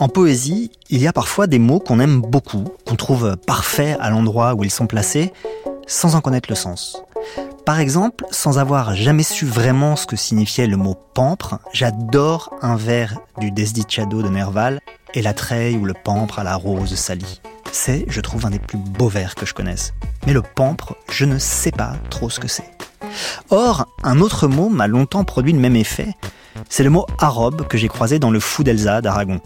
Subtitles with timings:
[0.00, 4.10] En poésie, il y a parfois des mots qu'on aime beaucoup, qu'on trouve parfaits à
[4.10, 5.32] l'endroit où ils sont placés,
[5.88, 7.02] sans en connaître le sens.
[7.66, 12.76] Par exemple, sans avoir jamais su vraiment ce que signifiait le mot pampre, j'adore un
[12.76, 14.78] vers du Desdicciado de Nerval
[15.14, 17.40] et la treille ou le pampre à la rose salie.
[17.72, 19.94] C'est, je trouve, un des plus beaux vers que je connaisse.
[20.26, 22.70] Mais le pampre, je ne sais pas trop ce que c'est.
[23.50, 26.14] Or, un autre mot m'a longtemps produit le même effet.
[26.68, 29.40] C'est le mot arobe que j'ai croisé dans le fou d'Elsa d'Aragon.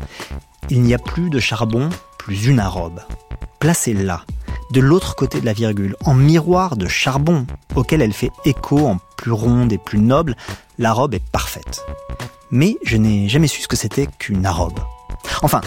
[0.70, 3.00] Il n'y a plus de charbon, plus une arobe.
[3.58, 4.24] Placée là,
[4.72, 8.98] de l'autre côté de la virgule, en miroir de charbon, auquel elle fait écho en
[9.16, 10.36] plus ronde et plus noble,
[10.78, 11.84] la robe est parfaite.
[12.50, 14.80] Mais je n'ai jamais su ce que c'était qu'une arobe.
[15.42, 15.60] Enfin,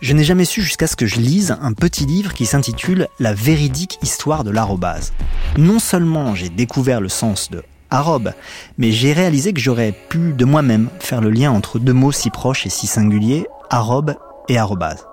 [0.00, 3.34] je n'ai jamais su jusqu'à ce que je lise un petit livre qui s'intitule La
[3.34, 5.12] véridique histoire de l'arobase.
[5.58, 8.32] Non seulement j'ai découvert le sens de arobe,
[8.78, 12.30] mais j'ai réalisé que j'aurais pu de moi-même faire le lien entre deux mots si
[12.30, 14.14] proches et si singuliers, arobe
[14.48, 15.06] et arobase.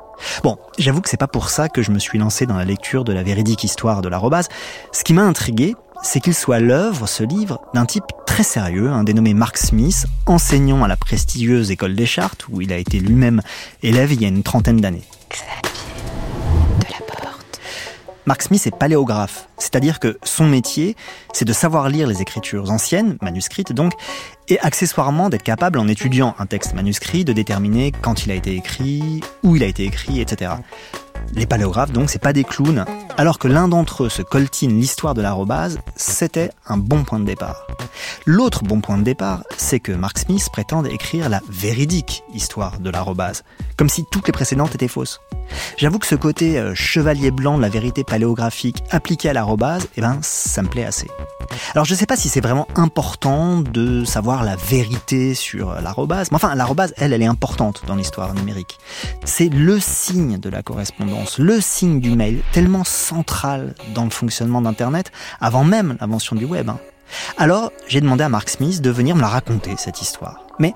[0.44, 3.04] Bon, j'avoue que c'est pas pour ça que je me suis lancé dans la lecture
[3.04, 4.48] de la véridique histoire de l'arobase.
[4.92, 9.04] Ce qui m'a intrigué, c'est qu'il soit l'œuvre, ce livre, d'un type très sérieux, un
[9.04, 13.42] dénommé Mark Smith, enseignant à la prestigieuse école des chartes, où il a été lui-même
[13.84, 15.04] élève il y a une trentaine d'années.
[18.28, 20.98] Mark Smith est paléographe, c'est-à-dire que son métier,
[21.32, 23.94] c'est de savoir lire les écritures anciennes, manuscrites donc,
[24.50, 28.54] et accessoirement d'être capable, en étudiant un texte manuscrit, de déterminer quand il a été
[28.54, 30.52] écrit, où il a été écrit, etc.
[31.36, 32.84] Les paléographes, donc, c'est pas des clowns,
[33.18, 37.26] alors que l'un d'entre eux se coltine l'histoire de l'arrobase, c'était un bon point de
[37.26, 37.66] départ.
[38.26, 42.92] L'autre bon point de départ, c'est que Mark Smith prétende écrire la véridique histoire de
[42.92, 43.44] l'arrobase,
[43.76, 45.20] comme si toutes les précédentes étaient fausses.
[45.78, 50.02] J'avoue que ce côté euh, chevalier blanc de la vérité paléographique appliqué à l'arrobase, eh
[50.02, 51.08] ben, ça me plaît assez.
[51.74, 56.32] Alors je ne sais pas si c'est vraiment important de savoir la vérité sur l'arrobase,
[56.32, 58.78] mais enfin l'arrobase, elle, elle est importante dans l'histoire numérique.
[59.24, 64.62] C'est le signe de la correspondance, le signe du mail, tellement central dans le fonctionnement
[64.62, 66.70] d'Internet, avant même l'invention du web.
[66.70, 66.80] Hein.
[67.38, 70.44] Alors j'ai demandé à Mark Smith de venir me la raconter, cette histoire.
[70.60, 70.74] Mais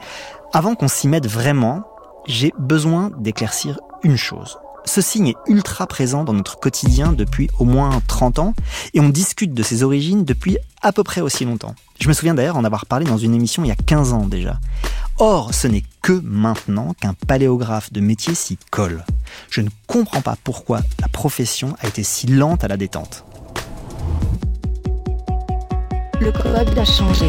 [0.53, 1.84] avant qu'on s'y mette vraiment,
[2.28, 4.58] j'ai besoin d'éclaircir une chose.
[4.86, 8.53] Ce signe est ultra présent dans notre quotidien depuis au moins 30 ans
[8.94, 11.75] et on discute de ses origines depuis à peu près aussi longtemps.
[12.00, 14.25] Je me souviens d'ailleurs en avoir parlé dans une émission il y a 15 ans
[14.25, 14.59] déjà.
[15.18, 19.06] Or, ce n'est que maintenant qu'un paléographe de métier s'y colle.
[19.50, 23.24] Je ne comprends pas pourquoi la profession a été si lente à la détente.
[26.20, 27.26] Le code a changé.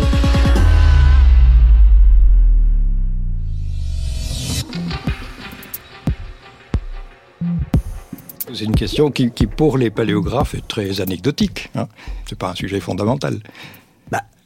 [8.54, 11.70] C'est une question qui, pour les paléographes, est très anecdotique.
[11.74, 11.88] Hein.
[12.28, 13.40] C'est pas un sujet fondamental.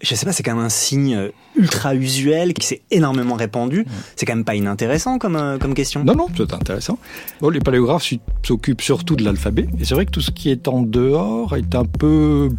[0.03, 3.87] Je sais pas, c'est quand même un signe ultra usuel qui s'est énormément répandu.
[4.15, 6.05] C'est quand même pas inintéressant comme, euh, comme question.
[6.05, 6.99] Non, non, c'est intéressant.
[7.41, 8.13] Bon, les paléographes
[8.43, 9.67] s'occupent surtout de l'alphabet.
[9.81, 12.51] Et c'est vrai que tout ce qui est en dehors est un peu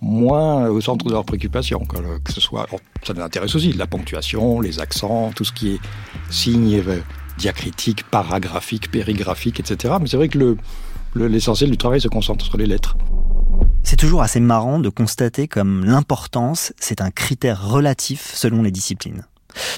[0.00, 1.80] moins au centre de leurs préoccupations.
[1.80, 2.66] Que, ce soit,
[3.02, 5.80] ça nous intéresse aussi, la ponctuation, les accents, tout ce qui est
[6.30, 7.00] signe euh,
[7.38, 9.94] diacritique, paragraphique, périgraphique, etc.
[10.00, 10.56] Mais c'est vrai que
[11.14, 12.96] l'essentiel du travail se concentre sur les lettres.
[13.84, 19.26] C'est toujours assez marrant de constater comme l'importance, c'est un critère relatif selon les disciplines.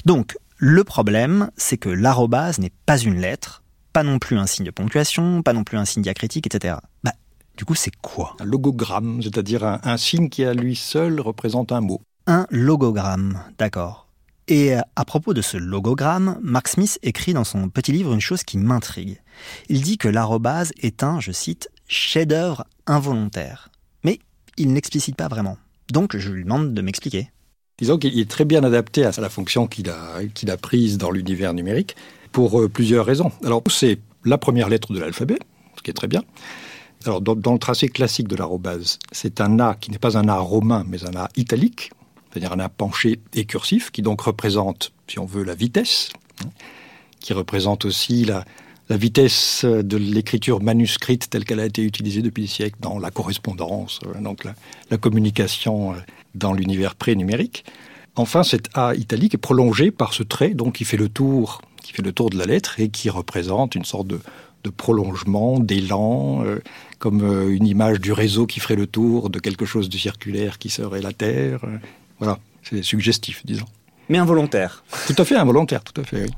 [0.05, 4.65] Donc, le problème, c'est que l'arrobase n'est pas une lettre, pas non plus un signe
[4.65, 6.77] de ponctuation, pas non plus un signe diacritique, etc.
[7.03, 7.11] Bah,
[7.57, 8.35] du coup, c'est quoi?
[8.39, 12.01] Un logogramme, c'est-à-dire un signe qui à lui seul représente un mot.
[12.27, 14.07] Un logogramme, d'accord.
[14.47, 18.21] Et euh, à propos de ce logogramme, Mark Smith écrit dans son petit livre une
[18.21, 19.21] chose qui m'intrigue.
[19.67, 23.69] Il dit que l'arrobase est un, je cite, chef-d'œuvre involontaire.
[24.57, 25.57] Il n'explicite pas vraiment.
[25.91, 27.29] Donc je lui demande de m'expliquer.
[27.77, 31.53] Disons qu'il est très bien adapté à la fonction qu'il a, a prise dans l'univers
[31.53, 31.95] numérique
[32.31, 33.31] pour euh, plusieurs raisons.
[33.43, 35.37] Alors c'est la première lettre de l'alphabet,
[35.77, 36.23] ce qui est très bien.
[37.05, 40.39] Alors dans, le tracé classique de l'arrobase, c'est un A qui n'est pas un A
[40.39, 41.91] romain, mais un A italique
[42.37, 46.09] c'est-à-dire un penché et cursif, qui donc représente, si on veut, la vitesse,
[46.43, 46.49] hein,
[47.19, 48.45] qui représente aussi la,
[48.95, 53.99] vitesse de l'écriture manuscrite telle qu'elle a été utilisée depuis des siècles dans la correspondance,
[54.05, 54.45] euh, donc
[54.89, 55.95] la, communication euh,
[56.35, 57.65] dans l'univers pré-numérique.
[58.15, 61.93] Enfin, cet A italique est prolongé par ce trait, donc qui fait le tour, qui
[61.93, 64.19] fait le tour de la lettre et qui représente une sorte de,
[64.75, 66.59] prolongement, d'élan, euh,
[66.99, 70.69] comme une image du réseau qui ferait le tour de quelque chose de circulaire qui
[70.69, 71.61] serait la Terre.
[72.19, 73.67] Voilà, c'est suggestif, disons.
[74.09, 74.83] Mais involontaire.
[75.07, 76.31] Tout à fait involontaire, tout à fait, oui.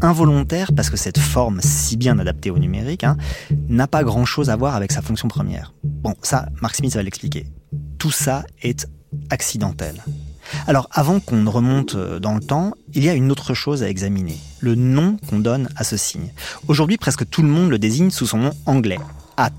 [0.00, 3.16] Involontaire parce que cette forme si bien adaptée au numérique hein,
[3.68, 5.74] n'a pas grand-chose à voir avec sa fonction première.
[5.82, 7.46] Bon, ça, Mark Smith va l'expliquer.
[7.98, 8.86] Tout ça est
[9.30, 10.04] accidentel.
[10.66, 13.82] Alors avant qu'on ne remonte euh, dans le temps, il y a une autre chose
[13.82, 16.32] à examiner, le nom qu'on donne à ce signe.
[16.68, 18.98] Aujourd'hui, presque tout le monde le désigne sous son nom anglais,
[19.36, 19.50] at.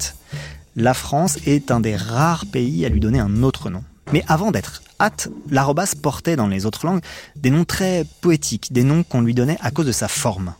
[0.75, 3.83] La France est un des rares pays à lui donner un autre nom.
[4.13, 7.01] Mais avant d'être at, l'arrobas portait dans les autres langues
[7.35, 10.53] des noms très poétiques, des noms qu'on lui donnait à cause de sa forme.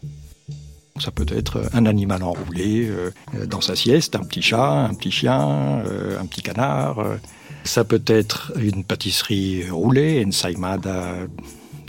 [1.00, 3.12] Ça peut être un animal enroulé euh,
[3.46, 6.98] dans sa sieste, un petit chat, un petit chien, euh, un petit canard.
[7.64, 11.14] Ça peut être une pâtisserie roulée, ensaïmada,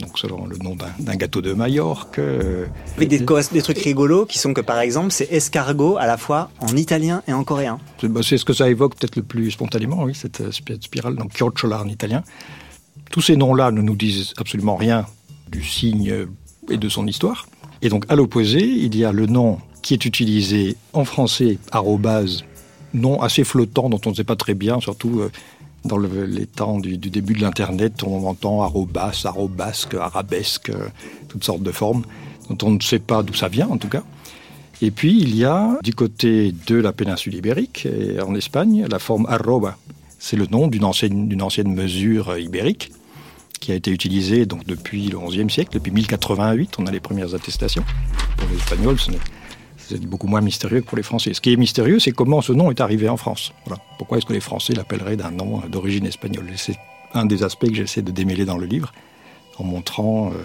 [0.00, 2.18] donc selon le nom d'un gâteau de Majorque.
[2.18, 2.66] Euh,
[2.96, 6.50] Avec des, des, trucs rigolos qui sont que par exemple c'est escargot à la fois
[6.60, 7.78] en italien et en coréen.
[8.02, 11.36] Bah, c'est ce que ça évoque peut-être le plus spontanément, oui, cette euh, spirale, donc
[11.36, 12.22] chiocciola en italien.
[13.10, 15.06] Tous ces noms-là ne nous disent absolument rien
[15.48, 16.26] du signe
[16.70, 17.46] et de son histoire.
[17.82, 22.44] Et donc à l'opposé, il y a le nom qui est utilisé en français, arrobase,
[22.94, 25.30] nom assez flottant dont on ne sait pas très bien, surtout euh,
[25.84, 30.70] dans les temps du, début de l'Internet, on entend arrobas, arrobasque, arabesque,
[31.28, 32.04] toutes sortes de formes
[32.48, 34.02] dont on ne sait pas d'où ça vient en tout cas.
[34.82, 37.86] Et puis il y a du côté de la péninsule ibérique,
[38.24, 39.76] en Espagne, la forme arroba.
[40.18, 42.92] C'est le nom d'une ancienne, ancienne mesure ibérique
[43.60, 47.34] qui a été utilisée donc depuis le XIe siècle, depuis 1088, on a les premières
[47.34, 47.84] attestations.
[48.36, 49.18] Pour les Espagnols, ce n'est
[49.90, 51.34] c'est beaucoup moins mystérieux que pour les Français.
[51.34, 53.52] Ce qui est mystérieux, c'est comment ce nom est arrivé en France.
[53.98, 56.46] Pourquoi est-ce que les Français l'appelleraient d'un nom d'origine espagnole?
[56.56, 56.78] C'est
[57.14, 58.92] un des aspects que j'essaie de démêler dans le livre,
[59.58, 60.36] en montrant euh,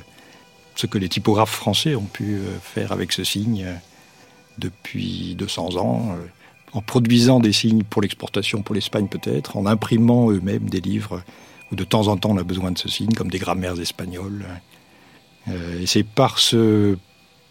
[0.75, 3.75] ce que les typographes français ont pu euh, faire avec ce signe euh,
[4.57, 6.17] depuis 200 ans,
[6.73, 11.21] en produisant des signes pour l'exportation pour l'Espagne peut-être, en imprimant eux-mêmes des livres
[11.71, 14.45] où de temps en temps on a besoin de ce signe, comme des grammaires espagnoles.
[15.49, 16.97] et c'est par ce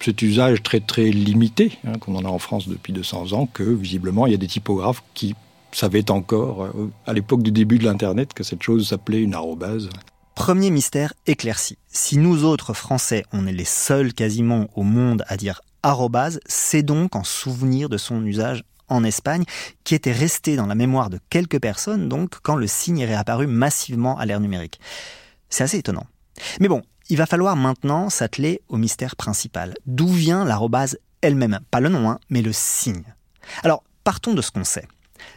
[0.04, 3.62] cet usage très très limité hein, qu'on en a en France depuis 200 ans que
[3.62, 5.34] visiblement il y a des typographes qui
[5.72, 9.88] savaient encore euh, à l'époque du début de l'Internet que cette chose s'appelait une arrobase.
[10.34, 11.78] Premier mystère éclairci.
[11.88, 16.82] Si nous autres Français, on est les seuls quasiment au monde à dire arrobase, c'est
[16.82, 19.44] donc en souvenir de son usage en Espagne,
[19.84, 23.46] qui était resté dans la mémoire de quelques personnes, donc quand le signe est réapparu
[23.46, 24.80] massivement à l'ère numérique.
[25.48, 26.06] C'est assez étonnant.
[26.60, 29.74] Mais bon, il va falloir maintenant s'atteler au mystère principal.
[29.86, 31.60] D'où vient l'arrobase elle-même?
[31.70, 33.04] Pas le nom, hein, mais le signe.
[33.62, 34.86] Alors, partons de ce qu'on sait.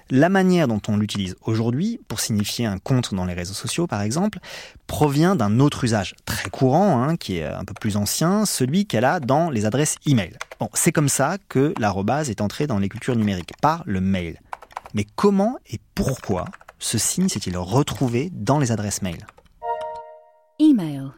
[0.10, 4.02] La manière dont on l'utilise aujourd'hui, pour signifier un compte dans les réseaux sociaux par
[4.02, 4.40] exemple,
[4.86, 9.06] provient d'un autre usage très courant, hein, qui est un peu plus ancien, celui qu'elle
[9.06, 10.38] a dans les adresses e-mail.
[10.60, 14.40] Bon, c'est comme ça que l'arrobase est entrée dans les cultures numériques, par le mail.
[14.94, 16.46] Mais comment et pourquoi
[16.80, 19.26] ce signe s'est-il retrouvé dans les adresses mail?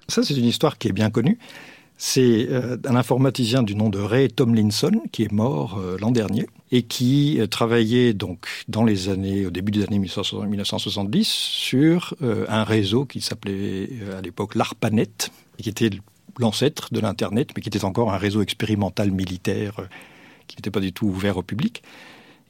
[0.07, 1.38] Ça, c'est une histoire qui est bien connue.
[2.01, 6.47] C'est euh, un informaticien du nom de Ray Tomlinson qui est mort euh, l'an dernier
[6.71, 12.63] et qui euh, travaillait donc dans les années, au début des années 1970, sur un
[12.63, 15.89] réseau qui s'appelait à l'époque l'ARPANET, qui était
[16.39, 19.75] l'ancêtre de l'Internet, mais qui était encore un réseau expérimental militaire
[20.47, 21.83] qui n'était pas du tout ouvert au public.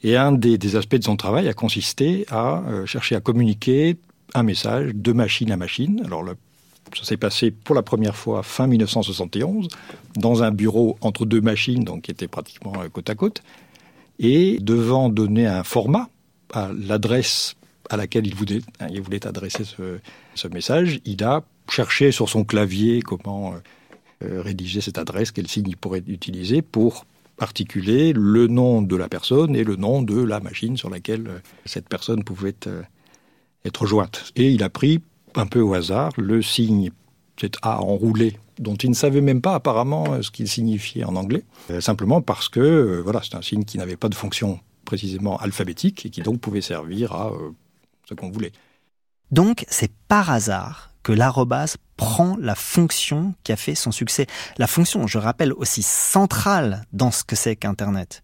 [0.04, 3.96] Et un des, aspects de son travail a consisté à chercher à communiquer
[4.34, 6.02] un message de machine à machine.
[6.04, 6.22] Alors
[6.96, 9.68] ça s'est passé pour la première fois fin 1971,
[10.16, 13.42] dans un bureau entre deux machines, donc qui étaient pratiquement euh, côte à côte,
[14.18, 16.08] et devant donner un format
[16.52, 17.56] à l'adresse
[17.88, 18.88] à laquelle il voulait, hein,
[19.24, 23.58] adresser ce, message, il a cherché sur son clavier comment euh,
[24.24, 27.06] euh, rédiger cette adresse, quel signe il pourrait utiliser pour
[27.38, 31.88] articuler le nom de la personne et le nom de la machine sur laquelle cette
[31.88, 32.54] personne pouvait
[33.64, 34.30] être jointe.
[34.36, 35.00] Et il a pris
[35.36, 36.90] un peu au hasard, le signe,
[37.40, 41.16] cet A enroulé, dont il ne savait même pas apparemment euh, ce qu'il signifiait en
[41.16, 44.60] anglais, euh, simplement parce que euh, voilà, c'est un signe qui n'avait pas de fonction
[44.84, 47.32] précisément alphabétique et qui donc pouvait servir à
[48.08, 48.52] ce qu'on voulait.
[49.30, 54.26] Donc c'est par hasard que l'arrobase prend la fonction qui a fait son succès.
[54.58, 58.22] La fonction, je rappelle, aussi centrale dans ce que c'est qu'Internet.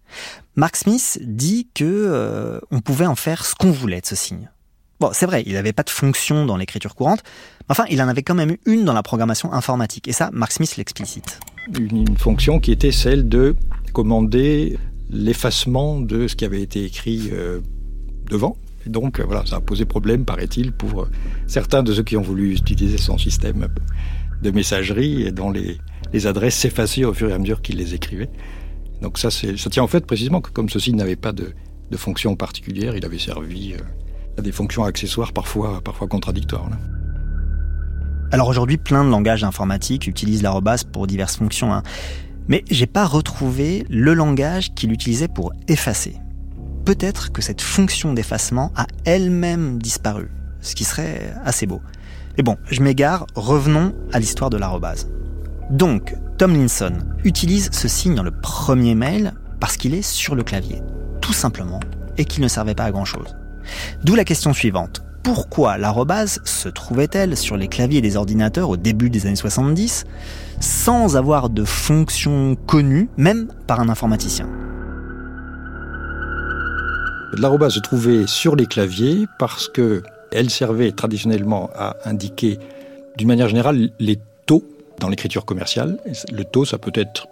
[0.56, 4.50] Mark Smith dit que on pouvait en faire ce qu'on voulait de ce signe.
[4.98, 7.22] Bon, c'est vrai, il n'avait pas de fonction dans l'écriture courante,
[7.60, 10.08] mais enfin, il en avait quand même une dans la programmation informatique.
[10.08, 11.38] Et ça, Mark Smith l'explicite.
[11.78, 13.56] Une, fonction qui était celle de
[13.92, 14.78] commander
[15.10, 17.60] l'effacement de ce qui avait été écrit euh,
[18.30, 18.56] devant.
[18.86, 21.08] Et donc, euh, voilà, ça a posé problème, paraît-il, pour euh,
[21.46, 23.68] certains de ceux qui ont voulu utiliser son système
[24.42, 25.78] de messagerie et dont les,
[26.26, 28.30] adresses s'effaçaient au fur et à mesure qu'il les écrivait.
[29.02, 31.52] Donc ça, ça tient en fait précisément que comme ceci n'avait pas de,
[31.96, 33.74] fonction particulière, il avait servi
[34.42, 36.68] des fonctions accessoires parfois, contradictoires.
[38.32, 41.72] Alors aujourd'hui, plein de langages informatiques utilisent l'arrobas pour diverses fonctions.
[41.72, 41.82] Hein.
[42.48, 46.16] Mais j'ai pas retrouvé le langage qu'il utilisait pour effacer.
[46.84, 51.80] Peut-être que cette fonction d'effacement a elle-même disparu, ce qui serait assez beau.
[52.36, 55.08] Mais bon, je m'égare, revenons à l'histoire de l'arrobase.
[55.70, 56.92] Donc, Tomlinson
[57.24, 60.82] utilise ce signe dans le premier mail parce qu'il est sur le clavier,
[61.20, 61.80] tout simplement,
[62.18, 63.34] et qu'il ne servait pas à grand-chose.
[64.04, 65.02] D'où la question suivante.
[65.22, 70.04] Pourquoi l'arrobase se trouvait-elle sur les claviers des ordinateurs au début des années 70
[70.60, 74.48] sans avoir de fonction connue, même par un informaticien?
[77.36, 82.58] L'arrobase se trouvait sur les claviers parce que elle servait traditionnellement à indiquer,
[83.16, 84.64] d'une manière générale, les taux
[85.00, 85.98] dans l'écriture commerciale.
[86.32, 87.26] Le taux, ça peut être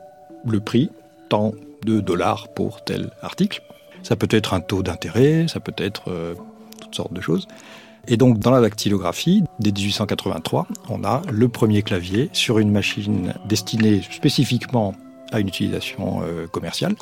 [0.47, 0.91] le prix,
[1.29, 1.53] tant
[1.85, 3.62] de dollars pour tel article.
[4.05, 6.35] Ça peut être un taux d'intérêt, ça peut être euh,
[6.81, 7.49] toutes sortes de choses.
[8.07, 13.33] Et donc, dans la dactylographie, dès 1883, on a le premier clavier sur une machine
[13.49, 14.95] destinée spécifiquement
[15.33, 16.95] à une utilisation euh, commerciale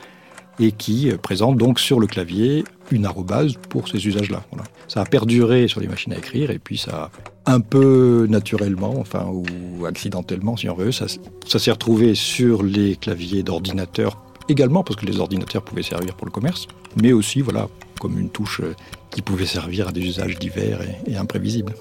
[0.60, 4.44] et qui euh, présente donc sur le clavier une arrobase pour ces usages-là.
[4.86, 7.10] Ça a perduré sur les machines à écrire et puis ça
[7.46, 11.06] un peu naturellement, enfin ou accidentellement si on veut, ça,
[11.46, 16.26] ça s'est retrouvé sur les claviers d'ordinateur également parce que les ordinateurs pouvaient servir pour
[16.26, 16.66] le commerce,
[17.00, 17.68] mais aussi voilà
[18.00, 18.74] comme une touche euh,
[19.10, 21.74] qui pouvait servir à des usages divers et, imprévisibles.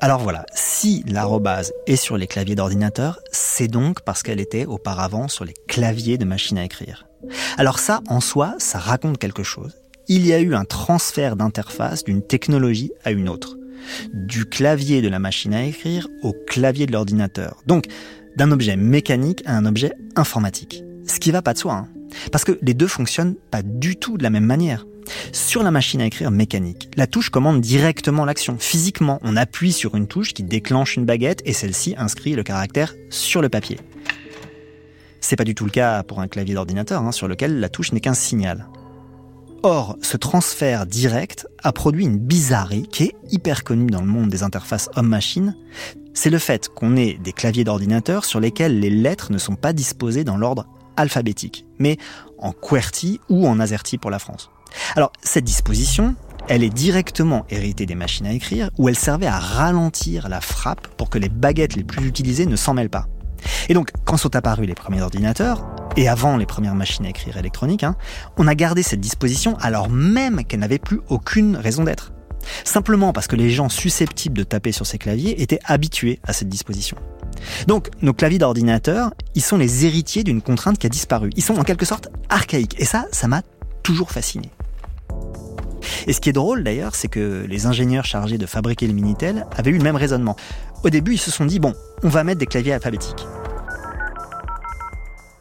[0.00, 5.26] Alors voilà, si l'arrobase est sur les claviers d'ordinateur, c'est donc parce qu'elle était auparavant
[5.26, 7.08] sur les claviers de machine à écrire.
[7.56, 9.72] Alors ça, en soi, ça raconte quelque chose.
[10.06, 13.56] Il y a eu un transfert d'interface d'une technologie à une autre.
[14.12, 17.56] Du clavier de la machine à écrire au clavier de l'ordinateur.
[17.66, 17.86] Donc,
[18.36, 20.84] d'un objet mécanique à un objet informatique.
[21.06, 21.88] Ce qui va pas de soi, hein.
[22.32, 24.86] parce que les deux fonctionnent pas du tout de la même manière.
[25.32, 28.56] Sur la machine à écrire mécanique, la touche commande directement l'action.
[28.58, 32.94] Physiquement, on appuie sur une touche qui déclenche une baguette et celle-ci inscrit le caractère
[33.10, 33.78] sur le papier.
[35.20, 37.92] C'est pas du tout le cas pour un clavier d'ordinateur, hein, sur lequel la touche
[37.92, 38.68] n'est qu'un signal.
[39.62, 44.28] Or, ce transfert direct a produit une bizarrerie qui est hyper connue dans le monde
[44.28, 45.56] des interfaces homme-machine.
[46.14, 49.72] C'est le fait qu'on ait des claviers d'ordinateur sur lesquels les lettres ne sont pas
[49.72, 51.96] disposées dans l'ordre alphabétique, mais
[52.38, 54.50] en QWERTY ou en AZERTY pour la France.
[54.94, 56.14] Alors, cette disposition,
[56.48, 60.88] elle est directement héritée des machines à écrire, où elle servait à ralentir la frappe
[60.96, 63.06] pour que les baguettes les plus utilisées ne s'en mêlent pas.
[63.68, 67.36] Et donc, quand sont apparus les premiers ordinateurs, et avant les premières machines à écrire
[67.36, 67.96] électroniques, hein,
[68.36, 72.12] on a gardé cette disposition alors même qu'elle n'avait plus aucune raison d'être.
[72.64, 76.48] Simplement parce que les gens susceptibles de taper sur ces claviers étaient habitués à cette
[76.48, 76.96] disposition.
[77.66, 81.30] Donc, nos claviers d'ordinateur, ils sont les héritiers d'une contrainte qui a disparu.
[81.36, 82.76] Ils sont en quelque sorte archaïques.
[82.78, 83.42] Et ça, ça m'a
[83.82, 84.50] toujours fasciné.
[86.06, 89.46] Et ce qui est drôle d'ailleurs, c'est que les ingénieurs chargés de fabriquer le Minitel
[89.56, 90.36] avaient eu le même raisonnement.
[90.84, 93.26] Au début, ils se sont dit, bon, on va mettre des claviers alphabétiques.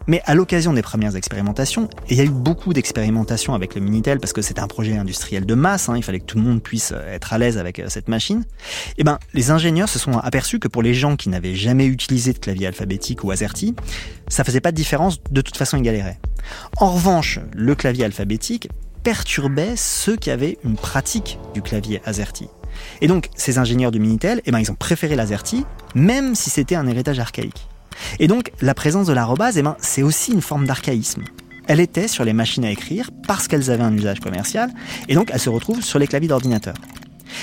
[0.08, 3.82] Mais à l'occasion des premières expérimentations, et il y a eu beaucoup d'expérimentations avec le
[3.82, 6.44] Minitel parce que c'était un projet industriel de masse, hein, il fallait que tout le
[6.44, 8.46] monde puisse être à l'aise avec euh, cette machine,
[8.90, 11.86] et eh ben, les ingénieurs se sont aperçus que pour les gens qui n'avaient jamais
[11.86, 13.76] utilisé de clavier alphabétique ou AZERTY,
[14.28, 16.20] ça faisait pas de différence, de toute façon ils galéraient.
[16.78, 18.70] En revanche, le clavier alphabétique
[19.04, 22.48] perturbait ceux qui avaient une pratique du clavier AZERTY.
[23.02, 26.76] Et donc, ces ingénieurs du Minitel, eh ben, ils ont préféré l'AZERTY, même si c'était
[26.76, 27.68] un héritage archaïque.
[28.20, 31.24] Et donc, la présence de l'arrobase, eh ben, c'est aussi une forme d'archaïsme.
[31.68, 34.72] Elle était sur les machines à écrire parce qu'elles avaient un usage commercial,
[35.08, 36.76] et donc elle se retrouve sur les claviers d'ordinateur.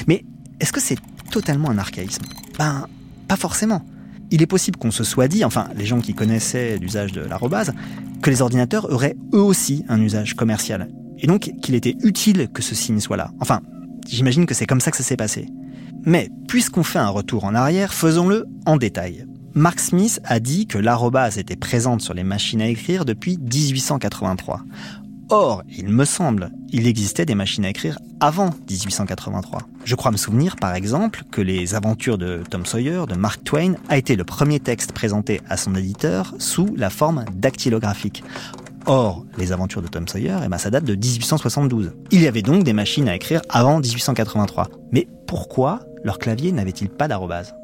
[0.06, 0.24] Mais
[0.60, 0.98] est-ce que c'est
[1.30, 2.22] totalement un archaïsme?
[2.58, 2.86] Ben,
[3.26, 3.84] pas forcément.
[4.30, 7.72] Il est possible qu'on se soit dit, enfin, les gens qui connaissaient l'usage de l'arrobase,
[8.22, 10.88] que les ordinateurs auraient eux aussi un usage commercial.
[11.18, 13.32] Et donc qu'il était utile que ce signe soit là.
[13.40, 13.60] Enfin,
[14.08, 15.48] j'imagine que c'est comme ça que ça s'est passé.
[16.04, 19.26] Mais puisqu'on fait un retour en arrière, faisons-le en détail.
[19.54, 24.62] Mark Smith a dit que l'arrobase était présente sur les machines à écrire depuis 1883.
[25.28, 29.60] Or, il me semble, il existait des machines à écrire avant 1883.
[29.84, 33.74] Je crois me souvenir, par exemple, que Les Aventures de Tom Sawyer de Mark Twain
[33.90, 38.24] a été le premier texte présenté à son éditeur sous la forme dactylographique.
[38.86, 41.92] Or, Les Aventures de Tom Sawyer, eh ben, ça date de 1872.
[42.10, 44.68] Il y avait donc des machines à écrire avant 1883.
[44.92, 47.54] Mais pourquoi leur clavier n'avait-il pas d'arrobase?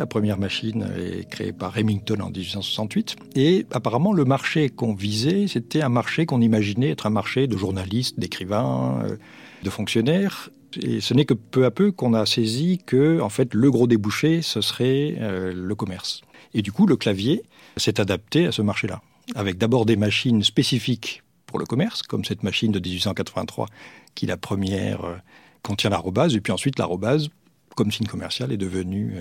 [0.00, 3.16] La première machine est créée par Remington en 1868.
[3.36, 7.56] Et apparemment, le marché qu'on visait, c'était un marché qu'on imaginait être un marché de
[7.58, 9.16] journalistes, d'écrivains, euh,
[9.62, 10.48] de fonctionnaires.
[10.80, 13.86] Et ce n'est que peu à peu qu'on a saisi que, en fait, le gros
[13.86, 16.22] débouché, ce serait euh, le commerce.
[16.54, 17.42] Et du coup, le clavier
[17.76, 19.02] s'est adapté à ce marché-là,
[19.34, 23.66] avec d'abord des machines spécifiques pour le commerce, comme cette machine de 1883,
[24.14, 25.16] qui la première euh,
[25.62, 27.28] contient l'arrobase, et puis ensuite l'arrobase,
[27.76, 29.12] comme signe commercial, est devenue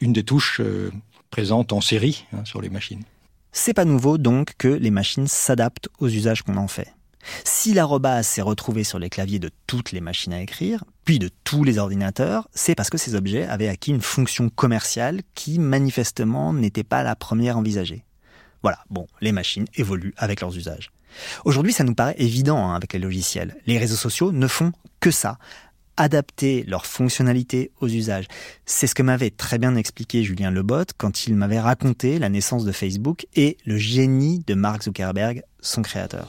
[0.00, 0.90] une des touches euh,
[1.30, 3.02] présentes en série hein, sur les machines.
[3.52, 6.92] C'est pas nouveau donc que les machines s'adaptent aux usages qu'on en fait.
[7.44, 11.30] Si l'arrobase s'est retrouvé sur les claviers de toutes les machines à écrire, puis de
[11.44, 16.52] tous les ordinateurs, c'est parce que ces objets avaient acquis une fonction commerciale qui manifestement
[16.52, 18.04] n'était pas la première envisagée.
[18.62, 20.90] Voilà, bon, les machines évoluent avec leurs usages.
[21.44, 23.56] Aujourd'hui, ça nous paraît évident hein, avec les logiciels.
[23.66, 25.38] Les réseaux sociaux ne font que ça,
[25.96, 28.26] adapter leurs fonctionnalités aux usages.
[28.64, 32.64] C'est ce que m'avait très bien expliqué Julien Lebot quand il m'avait raconté la naissance
[32.64, 36.28] de Facebook et le génie de Mark Zuckerberg, son créateur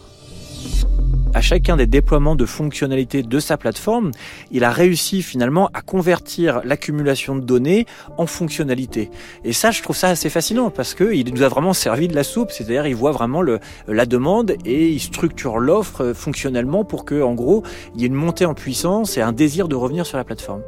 [1.37, 4.09] à chacun des déploiements de fonctionnalités de sa plateforme,
[4.49, 7.85] il a réussi finalement à convertir l'accumulation de données
[8.17, 9.11] en fonctionnalités.
[9.43, 12.23] Et ça, je trouve ça assez fascinant parce qu'il nous a vraiment servi de la
[12.23, 17.35] soupe, c'est-à-dire il voit vraiment la demande et il structure l'offre fonctionnellement pour que, en
[17.35, 17.61] gros,
[17.93, 20.63] il y ait une montée en puissance et un désir de revenir sur la plateforme.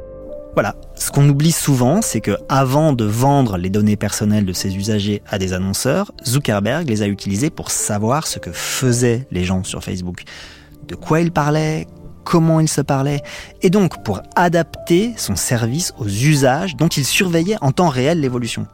[0.54, 0.74] Voilà.
[0.96, 5.22] Ce qu'on oublie souvent, c'est que avant de vendre les données personnelles de ses usagers
[5.28, 9.82] à des annonceurs, Zuckerberg les a utilisées pour savoir ce que faisaient les gens sur
[9.82, 10.24] Facebook.
[10.90, 11.86] De quoi ils parlaient,
[12.24, 13.22] comment ils se parlaient,
[13.62, 18.66] et donc pour adapter son service aux usages dont il surveillait en temps réel l'évolution.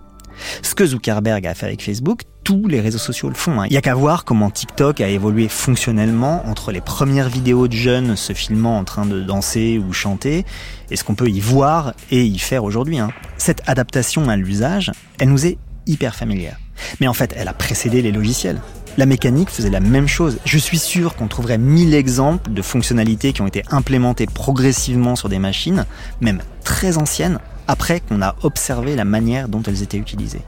[0.63, 3.61] Ce que Zuckerberg a fait avec Facebook, tous les réseaux sociaux le font.
[3.61, 3.67] Hein.
[3.67, 7.75] Il n'y a qu'à voir comment TikTok a évolué fonctionnellement entre les premières vidéos de
[7.75, 10.47] jeunes se filmant en train de danser ou chanter
[10.91, 12.99] et ce qu'on peut y voir et y faire aujourd'hui.
[12.99, 13.11] Hein.
[13.37, 16.59] Cette adaptation à l'usage, elle nous est hyper familière.
[17.01, 18.61] Mais en fait, elle a précédé les logiciels.
[18.99, 20.38] La mécanique faisait la même chose.
[20.47, 25.29] Je suis sûr qu'on trouverait mille exemples de fonctionnalités qui ont été implémentées progressivement sur
[25.29, 25.85] des machines,
[26.23, 27.38] même très anciennes,
[27.69, 30.41] après qu'on a observé la manière dont elles étaient utilisées.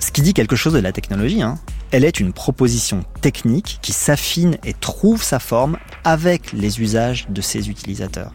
[0.00, 1.58] Ce qui dit quelque chose de la technologie, hein.
[1.90, 7.42] Elle est une proposition technique qui s'affine et trouve sa forme avec les usages de
[7.42, 8.32] ses utilisateurs.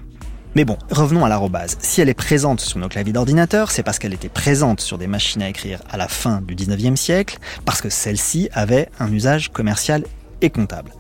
[0.56, 1.76] Mais bon, revenons à l'arrobase.
[1.82, 5.06] Si elle est présente sur nos claviers d'ordinateur, c'est parce qu'elle était présente sur des
[5.06, 9.52] machines à écrire à la fin du 19e siècle, parce que celle-ci avait un usage
[9.52, 10.06] commercial
[10.42, 10.94] et comptable.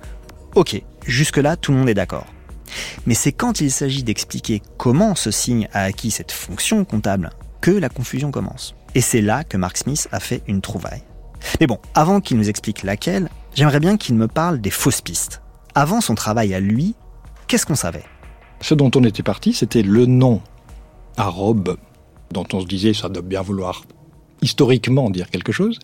[0.56, 2.28] Ok, jusque-là, tout le monde est d'accord.
[3.06, 7.30] Mais c'est quand il s'agit d'expliquer comment ce signe a acquis cette fonction comptable
[7.62, 8.76] que la confusion commence.
[8.94, 11.04] Et c'est là que Mark Smith a fait une trouvaille.
[11.62, 15.42] Mais bon, avant qu'il nous explique laquelle, j'aimerais bien qu'il me parle des fausses pistes.
[15.76, 16.96] Avant son travail à lui,
[17.48, 18.04] qu'est-ce qu'on savait?
[18.68, 20.42] Ce dont on était parti, c'était le nom
[21.18, 21.78] arabe,
[22.32, 23.84] dont on se disait ça doit bien vouloir
[24.42, 25.78] historiquement dire quelque chose.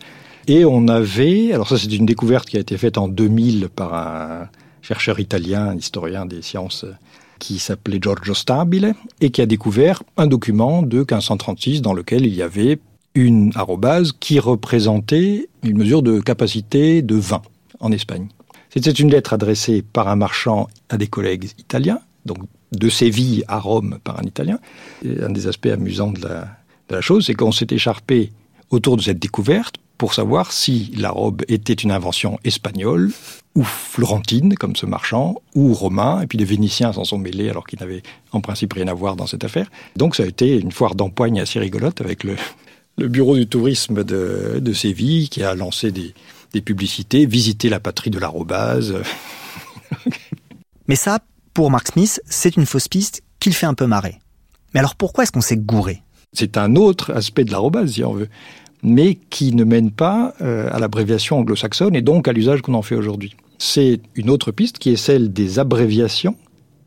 [0.48, 3.94] Et on avait, alors ça c'est une découverte qui a été faite en 2000 par
[3.94, 4.50] un,
[4.82, 6.88] chercheur italien, historien des sciences,
[7.38, 12.34] qui s'appelait Giorgio Stabile, et qui a découvert un document de 1536 dans lequel il
[12.34, 12.80] y avait
[13.14, 17.44] une arrobase qui représentait une mesure de capacité de vin
[17.80, 18.30] en Espagne.
[18.72, 22.40] C'était une lettre adressée par un marchand à des collègues italiens, donc
[22.72, 24.60] de Séville à Rome par un Italien.
[25.06, 28.32] un des aspects amusants de la, chose, c'est qu'on s'est écharpé
[28.70, 33.12] autour de cette découverte pour savoir si la robe était une invention espagnole
[33.56, 37.68] ou florentine, comme ce marchand, ou romain, et puis les Vénitiens s'en sont mêlés alors
[37.68, 39.70] qu'ils n'avaient en principe rien à voir dans cette affaire.
[39.96, 42.36] Donc ça a été une foire d'empoigne assez rigolote avec le,
[42.98, 46.14] bureau du tourisme de, Séville qui a lancé des,
[46.54, 48.96] des publicités, visiter la patrie de l'arrobase.
[50.88, 51.20] Mais ça,
[51.54, 54.20] pour Mark Smith, c'est une fausse piste qu'il fait un peu marrer.
[54.74, 56.02] Mais alors pourquoi est-ce qu'on s'est gouré?
[56.34, 58.30] C'est un autre aspect de l'arrobase, si on veut
[58.84, 62.82] mais qui ne mène pas euh, à l'abréviation anglo-saxonne et donc à l'usage qu'on en
[62.82, 63.36] fait aujourd'hui.
[63.58, 66.36] C'est une autre piste qui est celle des abréviations,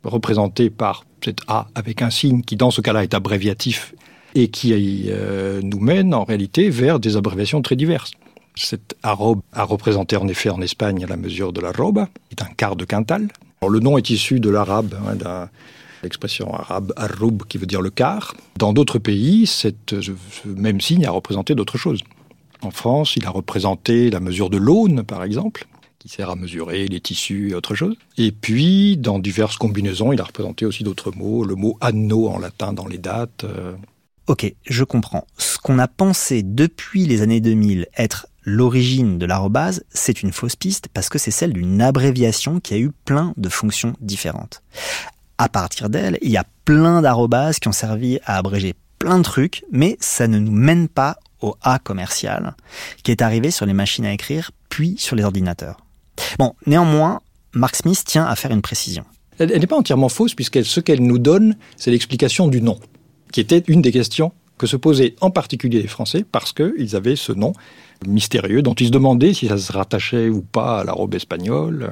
[0.02, 3.94] représentées par cet A avec un signe qui dans ce cas-là est abréviatif
[4.34, 8.10] et qui euh, nous mène en réalité vers des abréviations très diverses.
[8.56, 12.52] Cette arobe a représenté en effet en Espagne la mesure de la qui est un
[12.56, 13.28] quart de quintal.
[13.64, 15.48] Alors, le nom est issu de l'arabe, hein, d'un
[16.02, 18.34] l'expression arabe arroub qui veut dire le quart.
[18.58, 19.68] Dans d'autres pays, ce
[20.44, 22.02] même signe a représenté d'autres choses.
[22.60, 25.64] En France, il a représenté la mesure de l'aune, par exemple,
[25.98, 27.96] qui sert à mesurer les tissus et autre chose.
[28.18, 32.38] Et puis, dans diverses combinaisons, il a représenté aussi d'autres mots, le mot anno en
[32.38, 33.44] latin dans les dates.
[33.44, 33.72] Euh.
[34.26, 35.26] Ok, je comprends.
[35.38, 40.56] Ce qu'on a pensé depuis les années 2000 être l'origine de l'arrobase, c'est une fausse
[40.56, 44.62] piste parce que c'est celle d'une abréviation qui a eu plein de fonctions différentes
[45.38, 49.24] à partir d'elle, il y a plein d'arrobases qui ont servi à abréger plein de
[49.24, 52.54] trucs, mais ça ne nous mène pas au A commercial,
[53.02, 55.78] qui est arrivé sur les machines à écrire, puis sur les ordinateurs.
[56.38, 57.20] Bon, néanmoins,
[57.52, 59.04] Mark Smith tient à faire une précision.
[59.38, 62.78] Elle n'est pas entièrement fausse, puisque ce qu'elle nous donne, c'est l'explication du nom,
[63.32, 64.32] qui était une des questions
[64.66, 67.52] se posaient en particulier les Français, parce qu'ils avaient ce nom
[68.06, 71.90] mystérieux, dont ils se demandaient si ça se rattachait ou pas à la robe espagnole.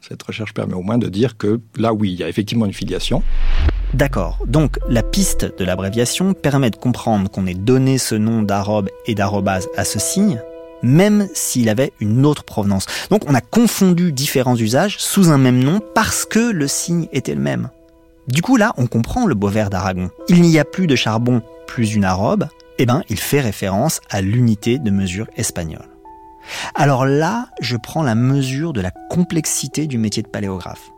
[0.00, 2.72] Cette recherche permet au moins de dire que là, oui, il y a effectivement une
[2.72, 3.22] filiation.
[3.94, 4.38] D'accord.
[4.46, 9.14] Donc, la piste de l'abréviation permet de comprendre qu'on ait donné ce nom d'arobe et
[9.14, 10.40] d'arrobase à ce signe,
[10.82, 12.86] même s'il avait une autre provenance.
[13.10, 17.34] Donc, on a confondu différents usages sous un même nom parce que le signe était
[17.34, 17.70] le même.
[18.28, 20.10] Du coup, là, on comprend le beau vers d'Aragon.
[20.28, 22.48] Il n'y a plus de charbon plus une arrobe,
[22.78, 25.88] eh ben, il fait référence à l'unité de mesure espagnole.
[26.74, 30.90] Alors là, je prends la mesure de la complexité du métier de paléographe.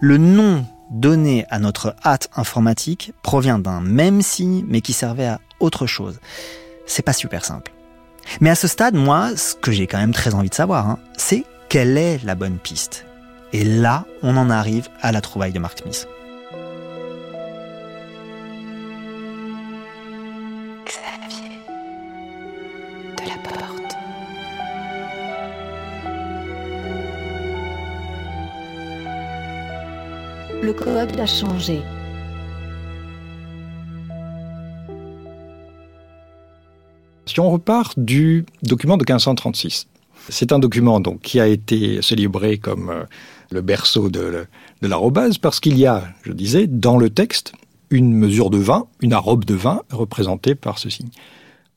[0.00, 5.40] Le nom donné à notre hâte informatique provient d'un même signe, mais qui servait à
[5.60, 6.20] autre chose.
[6.86, 7.72] C'est pas super simple.
[8.40, 10.98] Mais à ce stade, moi, ce que j'ai quand même très envie de savoir, hein,
[11.16, 13.06] c'est quelle est la bonne piste?
[13.52, 16.08] Et là, on en arrive à la trouvaille de Mark Smith.
[30.64, 31.82] Le code a changé.
[37.26, 39.88] Si on repart du document de 1536,
[40.30, 43.04] c'est un document donc qui a été célébré comme euh,
[43.50, 44.46] le berceau de,
[44.80, 47.52] de l'arrobase parce qu'il y a, je disais, dans le texte
[47.90, 51.10] une mesure de vin, une arrobe de vin représentée par ce signe.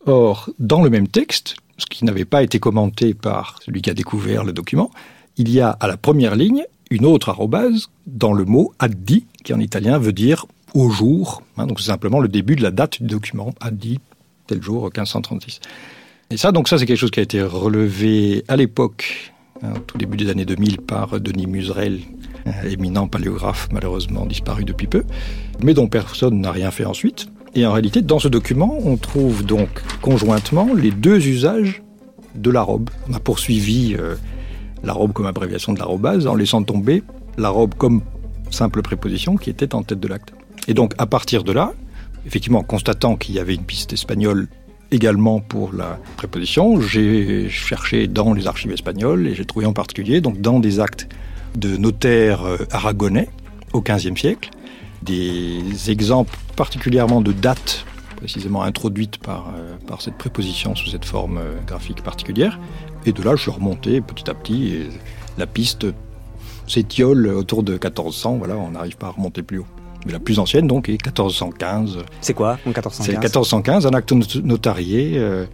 [0.06, 3.94] Or, dans le même texte, ce qui n'avait pas été commenté par celui qui a
[3.94, 4.92] découvert le document,
[5.36, 9.54] il y a à la première ligne une autre arrobase dans le mot addi, qui
[9.54, 11.42] en italien veut dire au jour.
[11.58, 14.00] Hein, donc c'est simplement le début de la date du document, addi,
[14.48, 15.60] tel jour, 1536.
[16.30, 19.80] Et ça, donc ça, c'est quelque chose qui a été relevé à l'époque, hein, au
[19.80, 22.00] tout début des années 2000, par Denis Muserel,
[22.66, 25.04] éminent paléographe, malheureusement disparu depuis peu,
[25.64, 27.28] mais dont personne n'a rien fait ensuite.
[27.56, 29.70] Et en réalité, dans ce document, on trouve donc
[30.02, 31.82] conjointement les deux usages
[32.36, 32.90] de l'arrobe.
[33.10, 34.16] On a poursuivi euh,
[34.84, 37.04] l'arrobe comme abréviation de l'arrobase en laissant tomber
[37.38, 38.02] l'arrobe comme
[38.52, 40.34] simple préposition qui était en tête de l'acte.
[40.68, 41.74] Et donc, à partir de là,
[42.26, 44.48] effectivement, constatant qu'il y avait une piste espagnole
[44.92, 50.22] également pour la préposition, j'ai cherché dans les archives espagnoles et j'ai trouvé en particulier,
[50.22, 51.08] donc dans des actes
[51.56, 53.30] de notaires euh, aragonais
[53.74, 54.50] au XVe siècle,
[55.04, 57.86] des exemples particulièrement de dates
[58.18, 62.60] précisément introduites par, euh, par cette préposition sous cette forme euh, graphique particulière.
[63.08, 64.90] Et de là, je suis remonté petit à petit et
[65.38, 65.88] la piste
[66.68, 68.36] s'étiole autour de 1400.
[68.38, 69.66] Voilà, on n'arrive pas à remonter plus haut.
[70.06, 72.00] Mais la plus ancienne, donc, est 1415.
[72.20, 74.12] C'est quoi, en 1415 C'est 1415, un acte
[74.44, 75.46] notarié euh,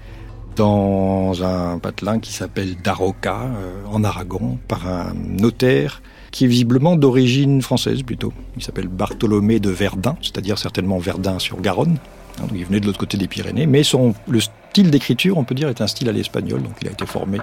[0.55, 6.95] dans un patelin qui s'appelle Daroca, euh, en Aragon, par un notaire qui est visiblement
[6.95, 8.33] d'origine française plutôt.
[8.57, 11.99] Il s'appelle Bartholomé de Verdun, c'est-à-dire certainement Verdun sur Garonne.
[12.41, 15.55] Hein, il venait de l'autre côté des Pyrénées, mais son, le style d'écriture, on peut
[15.55, 17.39] dire, est un style à l'espagnol, donc il a été formé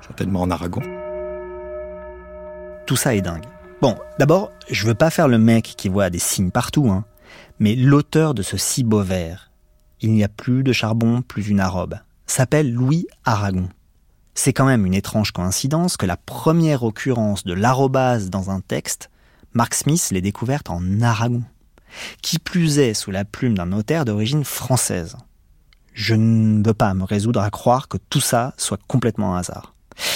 [0.00, 0.82] certainement en Aragon.
[2.86, 3.44] Tout ça est dingue.
[3.80, 7.04] Bon, d'abord, je veux pas faire le mec qui voit des signes partout, hein,
[7.58, 9.50] mais l'auteur de ce si beau vers,
[10.00, 13.68] il n'y a plus de charbon, plus une arrobe, s'appelle Louis Aragon.
[14.34, 19.10] C'est quand même une étrange coïncidence que la première occurrence de l'arrobase dans un texte,
[19.52, 21.42] Mark Smith l'ait découverte en Aragon.
[22.22, 25.16] Qui plus est sous la plume d'un notaire d'origine française.
[25.92, 29.74] Je ne veux pas me résoudre à croire que tout ça soit complètement un hasard.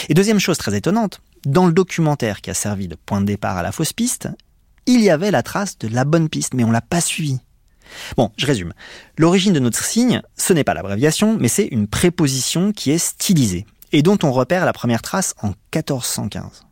[0.08, 3.56] Et deuxième chose très étonnante, dans le documentaire qui a servi de point de départ
[3.56, 4.28] à la fausse piste,
[4.86, 7.38] il y avait la trace de la bonne piste, mais on l'a pas suivi.
[8.16, 8.74] Bon, je résume.
[9.16, 13.66] L'origine de notre signe, ce n'est pas l'abréviation, mais c'est une préposition qui est stylisée
[13.92, 16.64] et dont on repère la première trace en 1415.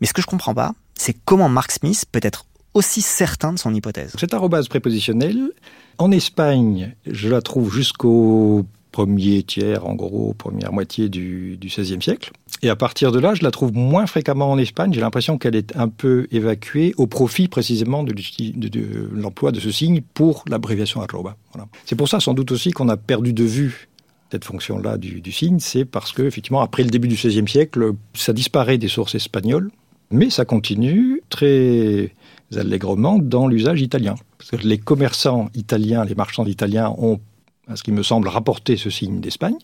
[0.00, 3.58] Mais ce que je comprends pas, c'est comment Mark Smith peut être aussi certain de
[3.58, 4.14] son hypothèse.
[4.18, 5.50] Cette arrobase prépositionnelle,
[5.98, 12.30] en Espagne, je la trouve jusqu'au premier tiers, en gros, première moitié du, XVIe siècle.
[12.62, 14.92] Et à partir de là, je la trouve moins fréquemment en Espagne.
[14.92, 18.14] J'ai l'impression qu'elle est un peu évacuée au profit précisément de,
[19.12, 21.36] l'emploi de ce signe pour l'abréviation arroba.
[21.86, 23.88] C'est pour ça sans doute aussi qu'on a perdu de vue
[24.30, 27.92] cette fonction-là du, du, signe, c'est parce que effectivement après le début du XVIe siècle,
[28.14, 29.70] ça disparaît des sources espagnoles,
[30.10, 32.14] mais ça continue très
[32.58, 34.14] allègrement dans l'usage italien.
[34.62, 37.20] Les commerçants italiens, les marchands italiens ont,
[37.68, 39.56] à ce qui me semble, rapporté ce signe d'Espagne,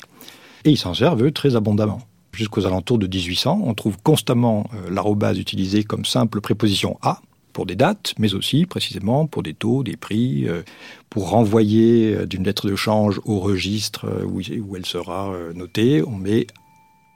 [0.64, 2.00] et ils s'en servent eux, très abondamment.
[2.32, 7.20] Jusqu'aux alentours de 1800, on trouve constamment euh, l'arrobase utilisée comme simple préposition à,
[7.52, 10.62] pour des dates, mais aussi précisément pour des taux, des prix, euh,
[11.10, 16.02] pour renvoyer euh, d'une lettre de change au registre où elle sera notée.
[16.06, 16.46] On met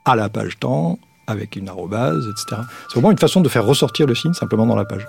[0.05, 2.61] à la page temps avec une arrobase, etc.
[2.89, 5.05] C'est vraiment une façon de faire ressortir le signe simplement dans la page.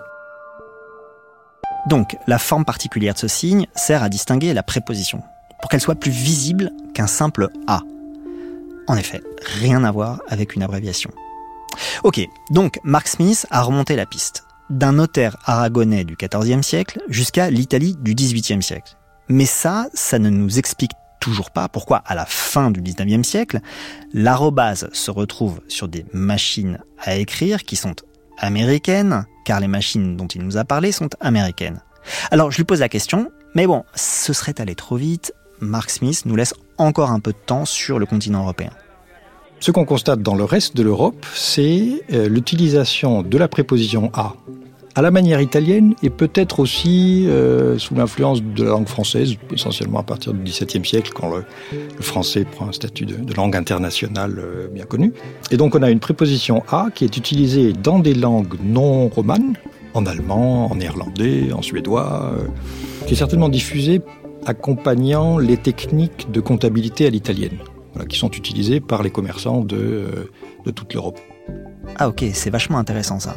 [1.87, 5.23] Donc, la forme particulière de ce signe sert à distinguer la préposition,
[5.61, 7.81] pour qu'elle soit plus visible qu'un simple A.
[8.87, 9.23] En effet,
[9.61, 11.11] rien à voir avec une abréviation.
[12.03, 12.21] Ok,
[12.51, 17.97] donc Mark Smith a remonté la piste d'un notaire aragonais du XIVe siècle jusqu'à l'Italie
[18.01, 18.97] du XVIIIe siècle.
[19.29, 23.61] Mais ça, ça ne nous explique toujours pas pourquoi, à la fin du XIXe siècle,
[24.13, 27.95] l'arrobase se retrouve sur des machines à écrire qui sont
[28.39, 31.81] américaines, car les machines dont il nous a parlé sont américaines.
[32.31, 35.33] Alors je lui pose la question, mais bon, ce serait allé trop vite.
[35.61, 38.71] Mark Smith nous laisse encore un peu de temps sur le continent européen.
[39.61, 44.35] Ce qu'on constate dans le reste de l'Europe, c'est euh, l'utilisation de la préposition à
[44.95, 49.99] à la manière italienne et peut-être aussi euh, sous l'influence de la langue française, essentiellement
[49.99, 51.45] à partir du XVIIe siècle, quand le,
[52.01, 55.13] français prend un statut de, langue internationale euh, bien connu.
[55.51, 59.55] Et donc on a une préposition à qui est utilisée dans des langues non romanes,
[59.95, 62.47] en allemand, en néerlandais, en suédois, euh,
[63.07, 64.01] qui est certainement diffusée
[64.47, 67.59] accompagnant les techniques de comptabilité à l'italienne,
[68.09, 70.31] qui sont utilisées par les commerçants de,
[70.67, 71.19] de toute l'Europe.
[71.97, 73.37] Ah ok, c'est vachement intéressant ça.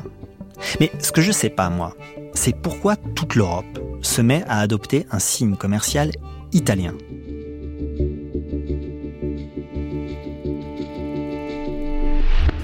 [0.79, 1.95] Mais ce que je sais pas, moi,
[2.33, 6.11] c'est pourquoi toute l'Europe se met à adopter un signe commercial
[6.53, 6.93] italien.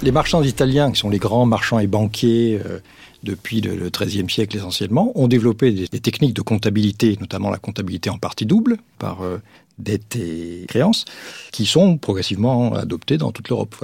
[0.02, 2.80] Les marchands italiens, qui sont les grands marchands et banquiers euh,
[3.24, 8.18] depuis le XIIIe siècle essentiellement, ont développé des, techniques de comptabilité, notamment la comptabilité en
[8.18, 9.42] partie double, par euh,
[9.80, 11.06] dettes et créances,
[11.54, 13.76] qui sont progressivement adoptées dans toute l'Europe.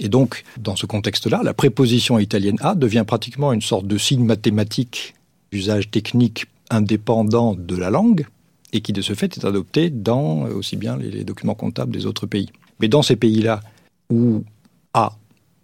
[0.00, 4.24] Et donc, dans ce contexte-là, la préposition italienne a devient pratiquement une sorte de signe
[4.24, 5.14] mathématique
[5.50, 8.26] d'usage technique indépendant de la langue
[8.72, 12.06] et qui de ce fait est adopté dans euh, aussi bien les, documents comptables des
[12.06, 12.50] autres pays.
[12.80, 13.60] Mais dans ces pays-là
[14.10, 14.44] où
[14.94, 15.12] A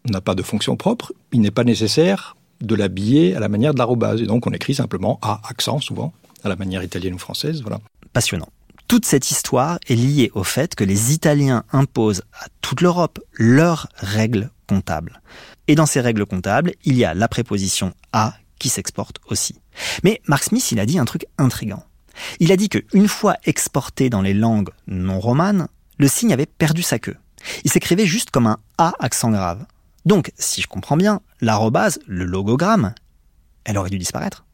[0.09, 3.79] n'a pas de fonction propre, il n'est pas nécessaire de l'habiller à la manière de
[3.79, 4.23] l'arrobase.
[4.23, 7.61] Et donc on écrit simplement A accent souvent, à la manière italienne ou française.
[7.63, 7.79] Voilà.
[8.13, 8.49] Passionnant.
[8.87, 13.89] Toute cette histoire est liée au fait que les Italiens imposent à toute l'Europe leurs
[13.97, 15.23] règles comptables.
[15.69, 19.57] Et dans ces règles comptables, il y a la préposition à qui s'exporte aussi.
[20.03, 21.85] Mais Mark Smith, il a dit un truc intrigant.
[22.41, 25.69] Il a dit qu'une fois exporté dans les langues non romanes,
[25.99, 27.17] le signe avait perdu sa queue.
[27.65, 29.65] Il s'écrivait juste comme un A accent grave.
[30.05, 32.95] Donc, si je comprends bien, l'arrobase, le logogramme,
[33.65, 34.45] elle aurait dû disparaître.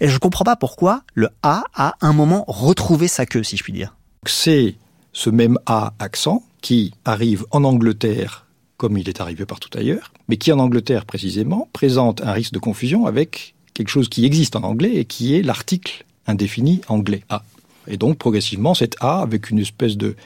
[0.00, 3.56] Et je ne comprends pas pourquoi le A a un moment retrouvé sa queue, si
[3.56, 3.96] je puis dire.
[4.26, 4.76] C'est
[5.12, 8.44] ce même A accent qui arrive en Angleterre
[8.76, 12.58] comme il est arrivé partout ailleurs, mais qui en Angleterre précisément présente un risque de
[12.58, 17.44] confusion avec quelque chose qui existe en anglais et qui est l'article indéfini anglais A.
[17.86, 20.16] Et donc progressivement cet A avec une espèce de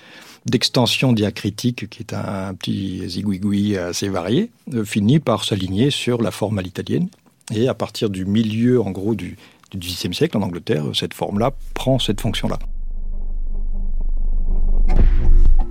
[0.47, 6.31] d'extension diacritique qui est un, petit zigouigoui assez varié, euh, finit par s'aligner sur la
[6.31, 7.09] forme à l'italienne
[7.53, 9.37] et à partir du milieu, en gros, du,
[9.75, 12.59] XVIIIe siècle en Angleterre, cette forme-là prend cette fonction-là.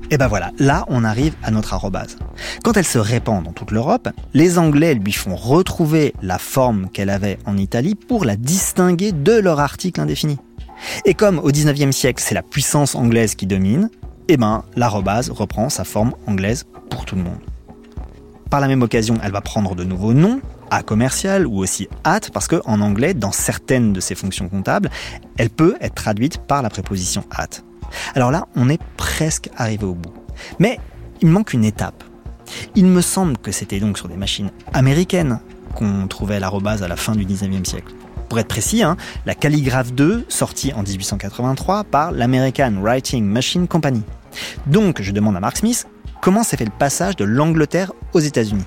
[0.09, 2.17] Et ben voilà, là on arrive à notre arrobase.
[2.63, 7.09] Quand elle se répand dans toute l'Europe, les Anglais lui font retrouver la forme qu'elle
[7.09, 10.37] avait en Italie pour la distinguer de leur article indéfini.
[11.03, 13.89] Et comme au 19e siècle c'est la puissance anglaise qui domine,
[14.29, 17.39] et ben l'arrobase reprend sa forme anglaise pour tout le monde.
[18.49, 22.21] Par la même occasion, elle va prendre de nouveaux noms, à commercial ou aussi at
[22.33, 24.89] parce que en anglais, dans certaines de ces fonctions comptables,
[25.37, 27.61] elle peut être traduite par la préposition at.
[28.15, 30.13] Alors là, on est presque arrivé au bout.
[30.59, 30.79] Mais
[31.21, 32.03] il manque une étape.
[32.75, 35.39] Il me semble que c'était donc sur des machines américaines
[35.75, 37.93] qu'on trouvait l'arrobase à la fin du 19e siècle.
[38.29, 44.03] Pour être précis, hein, la Calligraphe 2, sortie en 1883 par l'American Writing Machine Company.
[44.65, 45.87] Donc, je demande à Mark Smith
[46.21, 48.65] comment s'est fait le passage de l'Angleterre aux États-Unis.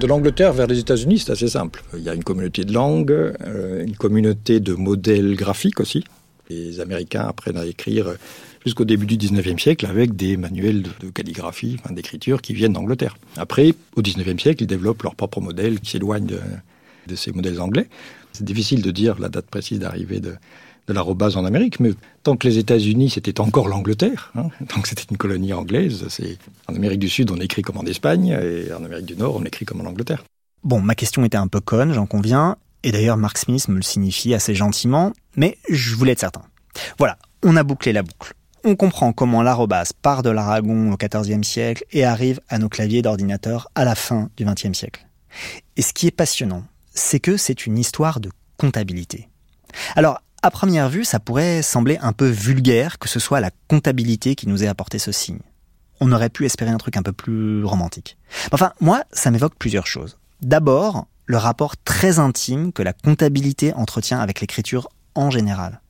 [0.00, 1.82] De l'Angleterre vers les États-Unis, c'est assez simple.
[1.94, 6.04] Il y a une communauté de langues, euh, une communauté de modèles graphiques aussi.
[6.48, 8.14] Les Américains apprennent à écrire
[8.64, 13.18] jusqu'au début du 19e siècle avec des manuels de, calligraphie, d'écriture qui viennent d'Angleterre.
[13.36, 16.40] Après, au 19e siècle, ils développent leur propre modèle qui s'éloigne de,
[17.06, 17.86] de, ces modèles anglais.
[18.32, 20.32] C'est difficile de dire la date précise d'arrivée de,
[20.90, 24.88] de l'arrobase en Amérique, mais tant que les États-Unis, c'était encore l'Angleterre, hein, tant que
[24.88, 26.06] c'était une colonie anglaise,
[26.68, 29.44] en Amérique du Sud, on écrit comme en Espagne, et en Amérique du Nord, on
[29.44, 30.24] écrit comme en Angleterre.
[30.64, 33.82] Bon, ma question était un peu conne, j'en conviens, et d'ailleurs Mark Smith me le
[33.82, 36.42] signifie assez gentiment, mais je voulais être certain.
[36.98, 38.34] Voilà, on a bouclé la boucle.
[38.64, 43.00] On comprend comment l'arrobase part de l'Aragon au XIVe siècle et arrive à nos claviers
[43.00, 45.06] d'ordinateur à la fin du XXe siècle.
[45.76, 49.28] Et ce qui est passionnant, c'est que c'est une histoire de comptabilité.
[49.96, 54.34] Alors, à première vue, ça pourrait sembler un peu vulgaire que ce soit la comptabilité
[54.34, 55.40] qui nous ait apporté ce signe.
[56.00, 58.16] On aurait pu espérer un truc un peu plus romantique.
[58.52, 60.16] Enfin, moi, ça m'évoque plusieurs choses.
[60.40, 65.80] D'abord, le rapport très intime que la comptabilité entretient avec l'écriture en général.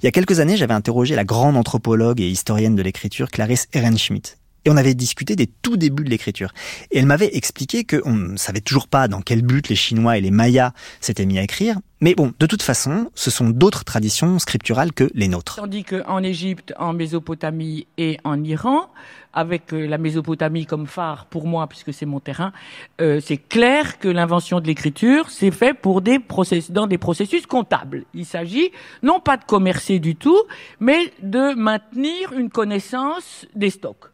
[0.00, 3.68] Il y a quelques années, j'avais interrogé la grande anthropologue et historienne de l'écriture Clarisse
[3.72, 4.36] Ehrenschmidt.
[4.64, 6.52] Et on avait discuté des tout débuts de l'écriture.
[6.90, 10.20] Et elle m'avait expliqué qu'on ne savait toujours pas dans quel but les Chinois et
[10.20, 11.78] les Mayas s'étaient mis à écrire.
[12.00, 15.56] Mais bon, de toute façon, ce sont d'autres traditions scripturales que les nôtres.
[15.56, 18.90] Tandis qu'en Égypte, en Mésopotamie et en Iran,
[19.32, 22.52] avec euh, la Mésopotamie comme phare pour moi, puisque c'est mon terrain,
[23.00, 26.18] euh, c'est clair que l'invention de l'écriture, c'est fait pour des
[26.70, 28.04] dans des processus comptables.
[28.14, 28.72] Il s'agit
[29.04, 30.42] non pas de commercer du tout,
[30.80, 34.11] mais de maintenir une connaissance des stocks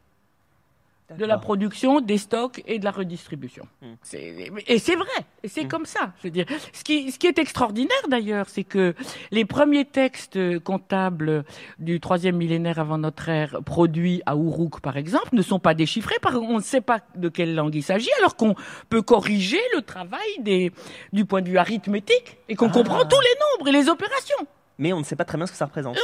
[1.17, 3.67] de la production, des stocks et de la redistribution.
[3.81, 3.95] Hmm.
[4.03, 5.09] C'est- Et c'est vrai,
[5.43, 6.13] et c'est comme ça.
[6.19, 8.95] Je veux dire, ce qui, ce qui est extraordinaire d'ailleurs, c'est que
[9.31, 11.45] les premiers textes comptables
[11.79, 16.17] du troisième millénaire avant notre ère, produits à Uruk par exemple, ne sont pas déchiffrés
[16.21, 18.55] parce qu'on ne sait pas de quelle langue il s'agit, alors qu'on
[18.91, 20.73] peut corriger le travail des,
[21.13, 22.73] du point de vue arithmétique et qu'on Ah.
[22.73, 24.47] comprend tous les nombres et les opérations.
[24.79, 25.97] Mais on ne sait pas très bien ce que ça représente.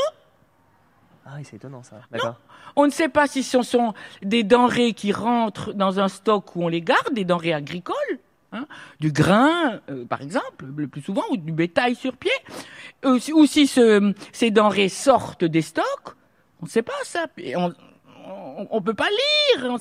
[1.26, 1.96] Ah oui, c'est étonnant ça.
[2.10, 2.38] D'accord.
[2.76, 6.64] On ne sait pas si ce sont des denrées qui rentrent dans un stock où
[6.64, 8.18] on les garde, des denrées agricoles,
[8.52, 8.66] hein,
[9.00, 12.30] du grain, euh, par exemple, le plus souvent, ou du bétail sur pied,
[13.04, 16.14] ou, si- ou si ce- ces denrées sortent des stocks.
[16.60, 17.26] On ne sait pas ça.
[17.38, 17.72] Et on,
[18.26, 19.66] on, on peut pas lire.
[19.70, 19.76] On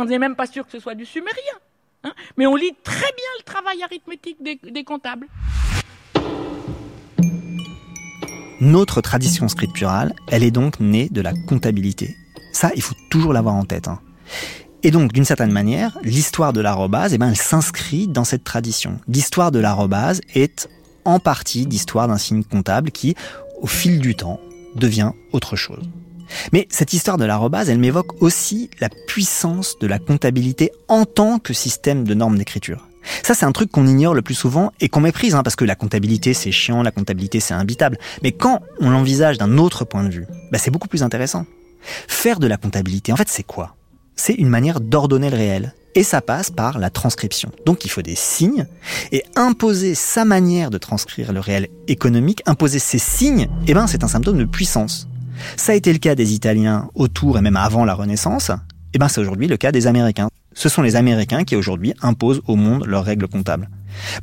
[0.00, 0.06] Ouais.
[0.06, 1.54] n'est même pas sûr que ce soit du sumérien.
[2.04, 2.12] hein.
[2.36, 5.26] Mais on lit très bien le travail arithmétique des, des comptables.
[8.60, 12.16] Notre tradition scripturale, elle est donc née de la comptabilité.
[12.52, 13.88] Ça, il faut toujours l'avoir en tête.
[13.88, 14.00] hein.
[14.82, 18.98] Et donc, d'une certaine manière, l'histoire de l'arrobase, eh ben, elle s'inscrit dans cette tradition.
[19.08, 20.68] L'histoire de l'arrobase est
[21.04, 23.14] en partie l'histoire d'un signe comptable qui,
[23.60, 24.40] au fil du temps,
[24.74, 25.84] devient autre chose.
[26.52, 31.38] Mais cette histoire de l'arrobase, elle m'évoque aussi la puissance de la comptabilité en tant
[31.38, 32.88] que système de normes d'écriture.
[33.22, 35.64] Ça, c'est un truc qu'on ignore le plus souvent et qu'on méprise, hein, parce que
[35.64, 37.98] la comptabilité, c'est chiant, la comptabilité, c'est imbitable.
[38.22, 41.46] Mais quand on l'envisage d'un autre point de vue, bah, c'est beaucoup plus intéressant.
[42.08, 43.76] Faire de la comptabilité, en fait, c'est quoi?
[44.16, 45.74] C'est une manière d'ordonner le réel.
[45.94, 47.50] Et ça passe par la transcription.
[47.64, 48.66] Donc il faut des signes,
[49.12, 54.04] et imposer sa manière de transcrire le réel économique, imposer ces signes, eh ben, c'est
[54.04, 55.08] un symptôme de puissance.
[55.56, 58.50] Ça a été le cas des Italiens autour et même avant la Renaissance,
[58.92, 60.28] et ben, c'est aujourd'hui le cas des Américains.
[60.56, 63.68] Ce sont les Américains qui aujourd'hui imposent au monde leurs règles comptables.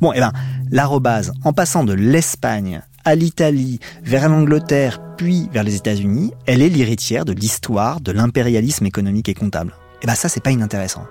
[0.00, 0.32] Bon, et ben,
[0.68, 6.68] l'arrobase, en passant de l'Espagne à l'Italie, vers l'Angleterre, puis vers les États-Unis, elle est
[6.68, 9.76] l'héritière de l'histoire de l'impérialisme économique et comptable.
[10.02, 11.06] Et ben ça, c'est pas inintéressant.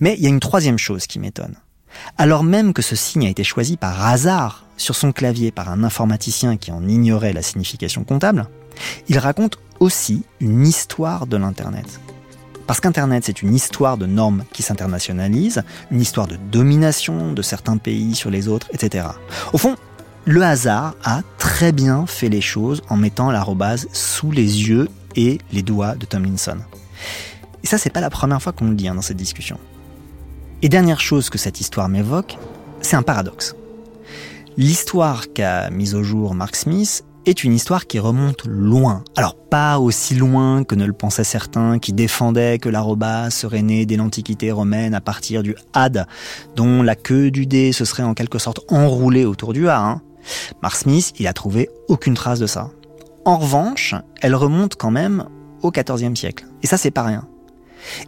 [0.00, 1.54] Mais il y a une troisième chose qui m'étonne.
[2.18, 5.84] Alors même que ce signe a été choisi par hasard sur son clavier par un
[5.84, 8.46] informaticien qui en ignorait la signification comptable,
[9.08, 12.00] il raconte aussi une histoire de l'Internet.
[12.66, 17.76] Parce qu'Internet, c'est une histoire de normes qui s'internationalisent, une histoire de domination de certains
[17.76, 19.06] pays sur les autres, etc.
[19.52, 19.76] Au fond,
[20.24, 25.38] le hasard a très bien fait les choses en mettant l'arrobase sous les yeux et
[25.52, 26.56] les doigts de Tomlinson.
[27.62, 29.58] Et ça, c'est pas la première fois qu'on le dit hein, dans cette discussion.
[30.62, 32.38] Et dernière chose que cette histoire m'évoque,
[32.80, 33.54] c'est un paradoxe.
[34.56, 39.02] L'histoire qu'a mise au jour Mark Smith est une histoire qui remonte loin.
[39.16, 43.86] Alors pas aussi loin que ne le pensaient certains qui défendaient que l'arrobas serait né
[43.86, 46.06] dès l'Antiquité romaine à partir du had,
[46.56, 49.80] dont la queue du dé se serait en quelque sorte enroulée autour du a.
[49.80, 50.02] Hein.
[50.62, 52.70] Mark Smith, il a trouvé aucune trace de ça.
[53.24, 55.24] En revanche, elle remonte quand même
[55.62, 56.46] au XIVe siècle.
[56.62, 57.26] Et ça, c'est pas rien.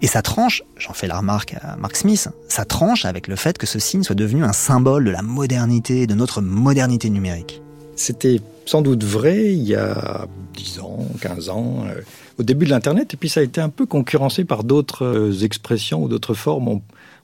[0.03, 3.59] Et ça tranche, j'en fais la remarque à Mark Smith, ça tranche avec le fait
[3.59, 7.63] que ce signe soit devenu un symbole de la modernité, de notre modernité numérique.
[7.97, 12.01] C'était sans doute vrai il y a 10 ans, 15 ans, euh,
[12.39, 15.45] au début de l'Internet, et puis ça a été un peu concurrencé par d'autres euh,
[15.45, 16.81] expressions ou d'autres formes.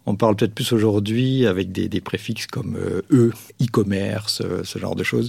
[0.07, 3.33] On, parle peut-être plus aujourd'hui avec des, préfixes comme euh, E,
[3.63, 5.29] e-commerce, ce genre de choses.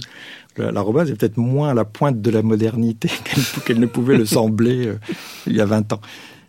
[0.56, 3.08] L'arrobase est peut-être moins à la pointe de la modernité
[3.66, 4.92] qu'elle qu ne pouvait le sembler
[5.46, 6.00] il y a 20 ans.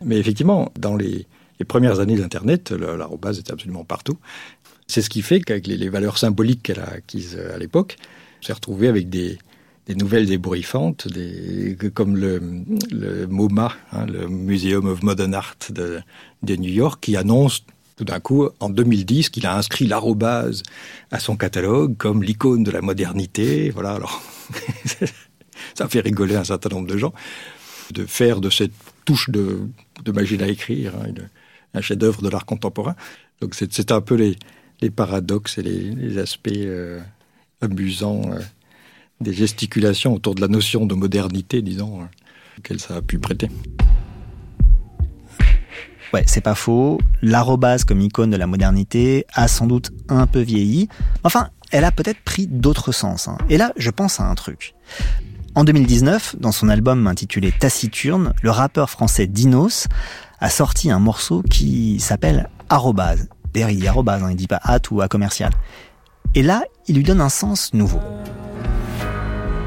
[0.04, 1.26] Mais effectivement, dans les,
[1.68, 4.18] premières années d'Internet, l'arrobase était absolument partout.
[4.88, 7.96] C'est ce qui fait qu'avec les, valeurs symboliques qu'elle a acquises à l'époque,
[8.40, 9.38] s'est retrouvé avec des,
[9.88, 12.40] nouvelles ébouriffantes, des, comme le,
[13.28, 16.02] MoMA, hein, le Museum of Modern Art de,
[16.42, 17.64] New York, qui annonce
[17.96, 20.62] tout d'un coup, en 2010, qu'il a inscrit l'arrobase
[21.10, 23.70] à son catalogue comme l'icône de la modernité.
[23.70, 24.22] Voilà, alors
[25.74, 27.14] ça fait rigoler un certain nombre de gens
[27.92, 28.72] de faire de cette
[29.04, 29.60] touche de,
[30.04, 31.12] de machine à écrire hein,
[31.74, 32.96] un chef-d'œuvre de l'art contemporain.
[33.40, 37.00] Donc c'est un peu les, paradoxes et les, les aspects euh,
[37.60, 38.40] amusants euh,
[39.20, 42.04] des gesticulations autour de la notion de modernité, disons, euh,
[42.58, 43.48] auquel ça a pu prêter.
[46.12, 46.98] Ouais, c'est pas faux.
[47.20, 50.88] L'arrobase comme icône de la modernité a sans doute un peu vieilli.
[51.24, 53.28] Enfin, elle a peut-être pris d'autres sens.
[53.28, 53.38] Hein.
[53.50, 54.74] Et là, je pense à un truc.
[55.56, 59.88] En 2019, dans son album intitulé Taciturne, le rappeur français Dinos
[60.38, 63.28] a sorti un morceau qui s'appelle Arrobase.
[63.54, 65.50] Dit arrobase, hein, il dit pas at ou à commercial.
[66.36, 67.98] Et là, il lui donne un sens nouveau.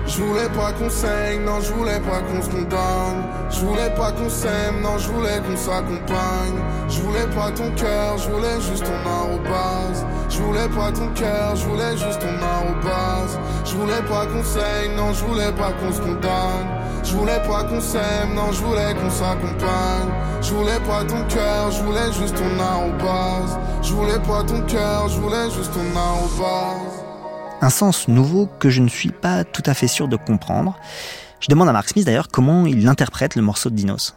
[0.10, 3.22] Je voulais pas qu'on saigne, non, je voulais pas qu'on se condamne.
[3.52, 6.58] Je voulais pas qu'on s'aime, non, je voulais qu'on s'accompagne.
[6.90, 10.04] Je voulais pas ton cœur, je voulais juste ton arrobase.
[10.30, 13.38] Je voulais pas ton cœur, je voulais juste ton arrobase.
[13.66, 16.70] Je voulais pas qu'on saigne, non, je voulais pas qu'on se condamne.
[17.04, 20.10] Je voulais pas qu'on s'aime, non, je voulais qu'on s'accompagne.
[20.42, 23.60] Je voulais pas ton cœur, je voulais juste ton arrobase.
[23.84, 26.99] Je voulais pas ton cœur, je voulais juste ton arrobase
[27.62, 30.78] un sens nouveau que je ne suis pas tout à fait sûr de comprendre.
[31.40, 34.16] Je demande à Mark Smith d'ailleurs comment il interprète le morceau de Dinos.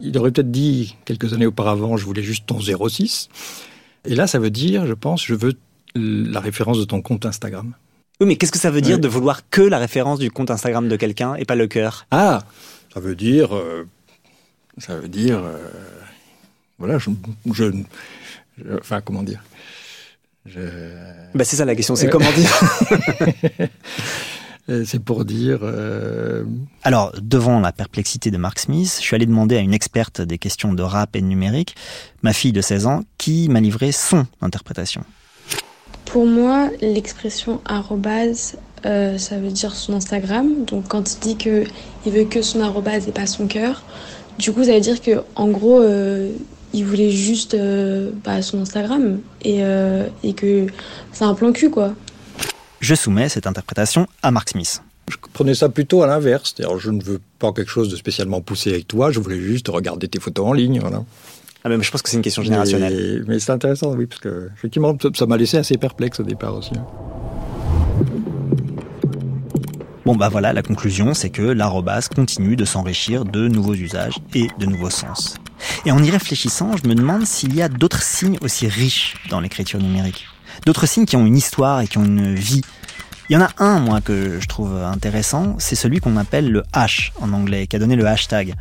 [0.00, 3.28] Il aurait peut-être dit quelques années auparavant, je voulais juste ton 06.
[4.04, 5.54] Et là, ça veut dire, je pense, je veux
[5.94, 7.74] la référence de ton compte Instagram.
[8.20, 10.88] Oui, mais qu'est-ce que ça veut dire de vouloir que la référence du compte Instagram
[10.88, 12.06] de quelqu'un et pas le cœur?
[12.10, 12.42] Ah,
[12.92, 13.86] ça veut dire, euh,
[14.78, 15.58] ça veut dire, euh,
[16.78, 17.10] voilà, je,
[17.52, 17.64] je,
[18.78, 19.42] enfin, comment dire?
[20.46, 23.68] Bah c'est ça la question, c'est comment dire
[24.84, 25.60] C'est pour dire...
[25.62, 26.44] Euh,
[26.84, 30.38] Alors, devant la perplexité de Mark Smith, je suis allé demander à une experte des
[30.38, 31.74] questions de rap et de numérique,
[32.22, 35.04] ma fille de 16 ans, qui m'a livré son interprétation.
[36.04, 40.64] Pour moi, l'expression arrobase, euh, ça veut dire son Instagram.
[40.64, 41.64] Donc quand il dit que
[42.04, 43.82] il veut que son arrobase et pas son cœur,
[44.38, 46.32] du coup ça veut dire que en gros euh,
[46.72, 50.66] il voulait juste euh, bah, son Instagram et, euh, et que
[51.12, 51.94] c'est un plan cul quoi.
[52.80, 54.82] Je soumets cette interprétation à Mark Smith.
[55.08, 56.54] Je prenais ça plutôt à l'inverse.
[56.78, 60.08] Je ne veux pas quelque chose de spécialement poussé avec toi, je voulais juste regarder
[60.08, 60.80] tes photos en ligne.
[60.80, 61.04] Voilà.
[61.64, 63.24] Ah mais je pense que c'est une question générationnelle.
[63.28, 66.72] Mais, c'est intéressant, oui, parce que effectivement, ça m'a laissé assez perplexe au départ aussi.
[70.04, 74.48] Bon bah voilà, la conclusion, c'est que l'arrobase continue de s'enrichir de nouveaux usages et
[74.58, 75.36] de nouveaux sens.
[75.86, 79.38] Et en y réfléchissant, je me demande s'il y a d'autres signes aussi riches dans
[79.38, 80.26] l'écriture numérique.
[80.66, 82.62] D'autres signes qui ont une histoire et qui ont une vie.
[83.28, 86.64] Il y en a un, moi, que je trouve intéressant, c'est celui qu'on appelle le
[86.72, 88.54] hash en anglais, qui a donné le hashtag.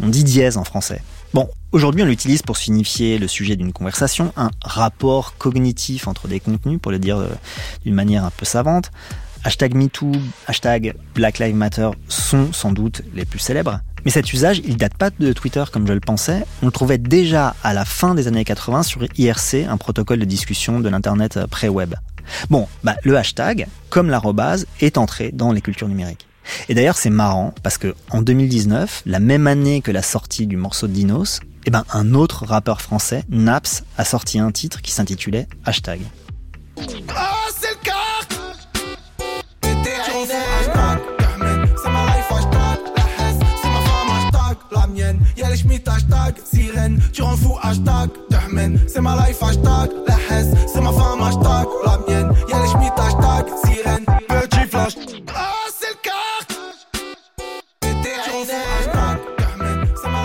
[0.00, 1.02] On dit dièse en français.
[1.34, 6.38] Bon, aujourd'hui on l'utilise pour signifier le sujet d'une conversation, un rapport cognitif entre des
[6.38, 7.28] contenus, pour le dire euh,
[7.84, 8.92] d'une manière un peu savante.
[9.46, 10.10] Hashtag MeToo,
[10.48, 13.78] hashtag Black Lives Matter sont sans doute les plus célèbres.
[14.04, 16.44] Mais cet usage, il date pas de Twitter comme je le pensais.
[16.64, 20.24] On le trouvait déjà à la fin des années 80 sur IRC, un protocole de
[20.24, 21.94] discussion de l'Internet pré-web.
[22.50, 26.26] Bon, bah, le hashtag, comme l'arrobase, est entré dans les cultures numériques.
[26.68, 30.56] Et d'ailleurs, c'est marrant parce que en 2019, la même année que la sortie du
[30.56, 34.90] morceau de Dinos, eh ben, un autre rappeur français, Naps, a sorti un titre qui
[34.90, 36.00] s'intitulait Hashtag.
[37.14, 37.35] Ah,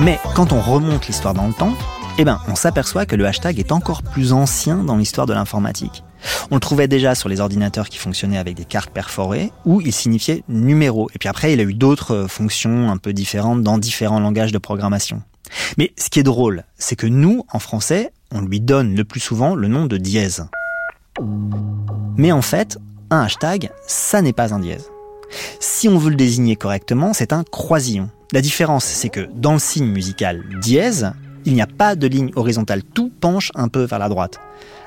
[0.02, 1.74] Mais quand on remonte l'histoire dans le temps,
[2.18, 6.04] eh ben, on s'aperçoit que le hashtag est encore plus ancien dans l'histoire de l'informatique.
[6.50, 9.94] On le trouvait déjà sur les ordinateurs qui fonctionnaient avec des cartes perforées, où il
[9.94, 11.10] signifiait numéro.
[11.14, 14.58] Et puis après, il a eu d'autres fonctions un peu différentes dans différents langages de
[14.58, 15.22] programmation.
[15.78, 19.20] Mais ce qui est drôle, c'est que nous, en français, on lui donne le plus
[19.20, 20.48] souvent le nom de dièse.
[22.18, 22.78] Mais en fait,
[23.10, 24.90] un hashtag, ça n'est pas un dièse.
[25.60, 28.10] Si on veut le désigner correctement, c'est un croisillon.
[28.32, 31.12] La différence, c'est que dans le signe musical dièse,
[31.46, 34.40] il n'y a pas de ligne horizontale, tout penche un peu vers la droite.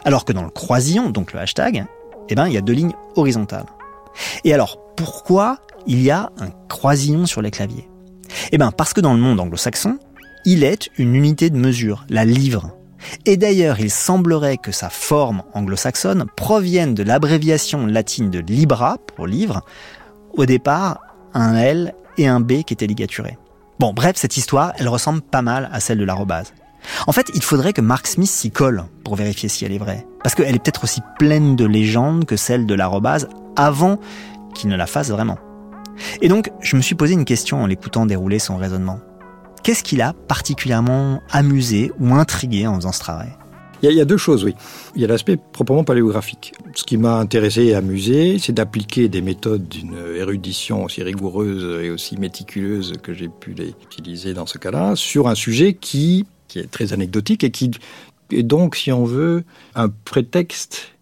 [0.04, 1.86] Alors que dans le croisillon, donc le hashtag,
[2.28, 3.66] eh ben, il y a deux lignes horizontales.
[4.44, 7.88] Et alors, pourquoi il y a un croisillon sur les claviers?
[8.52, 9.98] Eh bien, parce que dans le monde anglo-saxon,
[10.44, 12.76] il est une unité de mesure, la livre.
[13.26, 19.26] Et d'ailleurs, il semblerait que sa forme anglo-saxonne provienne de l'abréviation latine de libra, pour
[19.26, 19.62] livre,
[20.32, 21.00] au départ,
[21.34, 23.38] un L et un B qui étaient ligaturés.
[23.78, 26.52] Bon, bref, cette histoire, elle ressemble pas mal à celle de l'arrobase.
[27.06, 30.06] En fait, il faudrait que Mark Smith s'y colle pour vérifier si elle est vraie.
[30.22, 33.98] Parce qu'elle est peut-être aussi pleine de légendes que celle de l'arrobase avant
[34.54, 35.38] qu'il ne la fasse vraiment.
[36.20, 39.00] Et donc, je me suis posé une question en l'écoutant dérouler son raisonnement.
[39.64, 43.30] Qu'est-ce qu'il a particulièrement amusé ou intrigué en faisant ce travail?
[43.82, 44.54] Il y, a, deux choses, oui.
[44.94, 46.52] Il y a l'aspect proprement paléographique.
[46.74, 51.90] Ce qui m'a intéressé et amusé, c'est d'appliquer des méthodes d'une érudition aussi rigoureuse et
[51.90, 56.58] aussi méticuleuse que j'ai pu les utiliser dans ce cas-là, sur un sujet qui, qui
[56.58, 57.70] est très anecdotique et qui
[58.30, 59.44] est donc, si on veut,
[59.74, 60.92] un prétexte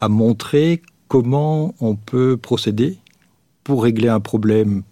[0.00, 2.98] à montrer comment on peut procéder
[3.62, 4.82] pour régler un problème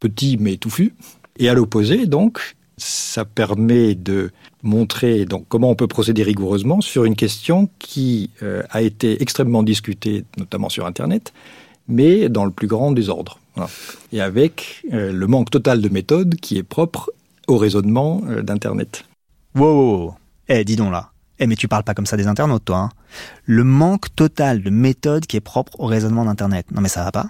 [0.00, 0.94] petit mais touffu.
[1.38, 4.30] Et à l'opposé, donc, ça permet de
[4.62, 9.62] montrer donc comment on peut procéder rigoureusement sur une question qui euh, a été extrêmement
[9.62, 11.32] discutée, notamment sur Internet,
[11.88, 13.38] mais dans le plus grand désordre.
[13.54, 13.70] Voilà.
[14.12, 17.10] Et avec euh, le manque total de méthode qui est propre
[17.46, 19.04] au raisonnement euh, d'Internet.
[19.54, 20.14] Wow, wow.
[20.48, 21.10] Eh, dis donc là.
[21.38, 22.78] Eh, mais tu parles pas comme ça des internautes, toi.
[22.78, 22.88] Hein.
[23.44, 26.66] Le manque total de méthode qui est propre au raisonnement d'Internet.
[26.72, 27.26] Non, mais ça va pas.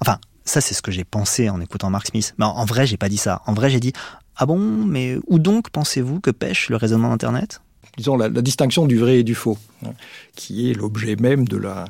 [0.00, 2.34] Enfin, ça, c'est ce que j'ai pensé en écoutant Mark Smith.
[2.38, 3.42] Mais en, vrai, j'ai pas dit ça.
[3.46, 3.92] En vrai, j'ai dit
[4.36, 7.60] Ah bon, mais où donc pensez-vous que pêche le raisonnement d'Internet?
[7.96, 9.92] Disons la, distinction du vrai et du faux, hein,
[10.34, 11.84] qui est l'objet même de la,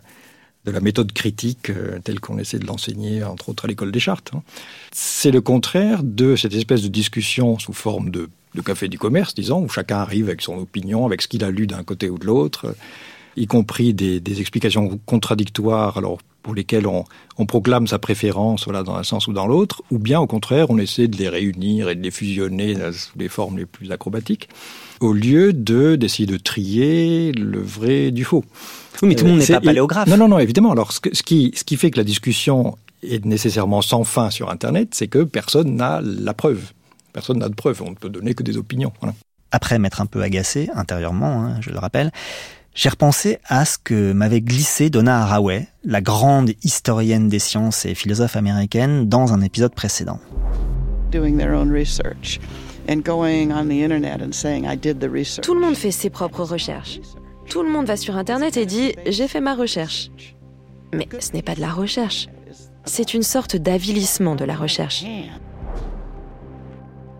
[0.65, 4.01] de la méthode critique euh, telle qu'on essaie de l'enseigner, entre autres à l'école des
[4.01, 4.33] chartes.
[4.35, 4.43] hein.
[4.91, 9.35] C'est le contraire de cette espèce de discussion sous forme de, de café du commerce,
[9.35, 12.19] disons, où chacun arrive avec son opinion, avec ce qu'il a lu d'un côté ou
[12.19, 12.75] de l'autre,
[13.37, 17.05] y compris des, des explications contradictoires, alors pour lesquelles on,
[17.39, 20.67] on proclame sa préférence voilà, dans un sens ou dans l'autre, ou bien au contraire,
[20.71, 23.91] on essaie de les réunir et de les fusionner euh, sous les formes les plus
[23.93, 24.49] acrobatiques,
[25.01, 28.45] au lieu de d'essayer de trier le vrai du faux.
[29.03, 30.09] Oui, mais tout le monde Euh, n'est pas paléographe.
[30.09, 30.73] Non, non, non, évidemment.
[30.73, 34.31] Alors, ce, que- ce qui, ce qui fait que la discussion est nécessairement sans fin
[34.31, 36.73] sur Internet, c'est que personne n'a la preuve.
[37.13, 37.83] Personne n'a de preuve.
[37.85, 38.93] On ne peut donner que des opinions.
[39.01, 39.15] Voilà.
[39.51, 42.11] Après m'être un peu agacé intérieurement, hein, je le rappelle,
[42.75, 47.95] j'ai repensé à ce que m'avait glissé Donna Haraway, la grande historienne des sciences et
[47.95, 50.21] philosophe américaine, dans un épisode précédent.
[51.13, 52.41] doing their own research
[52.89, 55.45] and going on the internet and saying I did the research.
[55.45, 57.01] Tout le monde fait ses propres recherches.
[57.49, 60.11] Tout le monde va sur Internet et dit J'ai fait ma recherche.
[60.93, 62.29] Mais ce n'est pas de la recherche.
[62.85, 65.05] C'est une sorte d'avilissement de la recherche.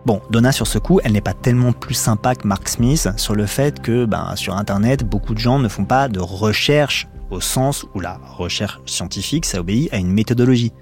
[0.05, 3.35] Bon, Donna, sur ce coup, elle n'est pas tellement plus sympa que Mark Smith sur
[3.35, 7.39] le fait que, ben, sur Internet, beaucoup de gens ne font pas de recherche au
[7.39, 10.73] sens où la recherche scientifique, ça obéit à une méthodologie.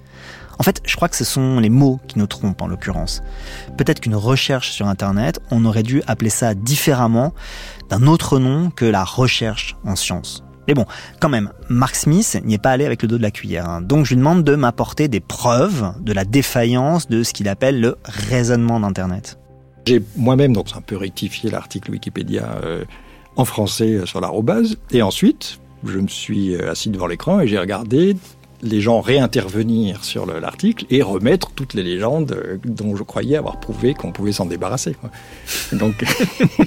[0.57, 3.21] En fait, je crois que ce sont les mots qui nous trompent en l'occurrence.
[3.77, 7.33] Peut-être qu'une recherche sur Internet, on aurait dû appeler ça différemment,
[7.89, 10.43] d'un autre nom que la recherche en sciences.
[10.67, 10.85] Mais bon,
[11.19, 13.67] quand même, Mark Smith n'y est pas allé avec le dos de la cuillère.
[13.67, 13.81] hein.
[13.81, 17.79] Donc je lui demande de m'apporter des preuves de la défaillance de ce qu'il appelle
[17.81, 19.37] le raisonnement d'Internet.
[19.87, 22.83] J'ai moi-même donc un peu rectifié l'article Wikipédia euh,
[23.35, 24.77] en français euh, sur l'arrobase.
[24.91, 28.15] Et ensuite, je me suis euh, assis devant l'écran et j'ai regardé
[28.61, 33.35] les gens réintervenir sur le- l'article et remettre toutes les légendes euh, dont je croyais
[33.37, 34.93] avoir prouvé qu'on pouvait s'en débarrasser.
[34.93, 35.09] quoi.
[35.73, 36.05] Donc,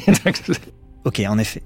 [1.04, 1.62] Ok, en effet.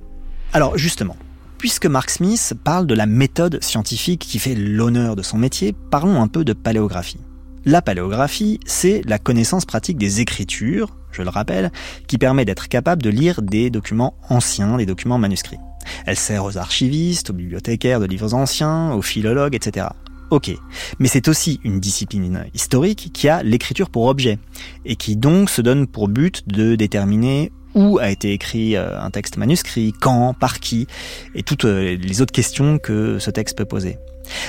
[0.53, 1.17] Alors justement,
[1.59, 6.23] puisque Mark Smith parle de la méthode scientifique qui fait l'honneur de son métier, parlons
[6.23, 7.19] un peu de paléographie.
[7.65, 11.73] La paléographie, c'est la connaissance pratique des écritures, je le rappelle,
[12.07, 15.59] qui permet d'être capable de lire des documents anciens, des documents manuscrits.
[16.07, 19.89] Elle sert aux archivistes, aux bibliothécaires de livres anciens, aux philologues, etc.
[20.31, 20.51] Ok,
[20.99, 24.39] mais c'est aussi une discipline historique qui a l'écriture pour objet,
[24.85, 29.11] et qui donc se donne pour but de déterminer où a été écrit euh, un
[29.11, 30.89] texte manuscrit, quand, par qui,
[31.37, 33.99] et toutes euh, les autres questions que ce texte peut poser.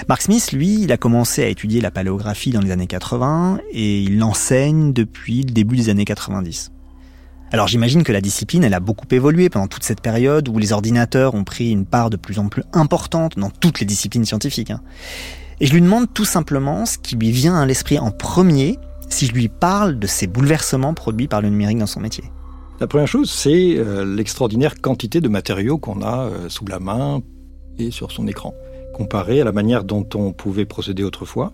[0.10, 4.02] Mark Smith, lui, il a commencé à étudier la paléographie dans les années 80 et
[4.02, 6.72] il l'enseigne depuis le début des années 90.
[7.52, 10.74] Alors j'imagine que la discipline, elle a beaucoup évolué pendant toute cette période où les
[10.74, 14.72] ordinateurs ont pris une part de plus en plus importante dans toutes les disciplines scientifiques.
[14.72, 14.82] hein.
[15.60, 18.78] Et je lui demande tout simplement ce qui lui vient à l'esprit en premier
[19.10, 22.24] si je lui parle de ces bouleversements produits par le numérique dans son métier.
[22.80, 27.22] La première chose, c'est euh, l'extraordinaire quantité de matériaux qu'on a euh, sous la main
[27.78, 28.54] et sur son écran,
[28.94, 31.52] comparé à la manière dont on pouvait procéder autrefois,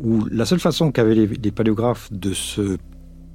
[0.00, 2.78] où la seule façon qu'avaient les, paléographes de se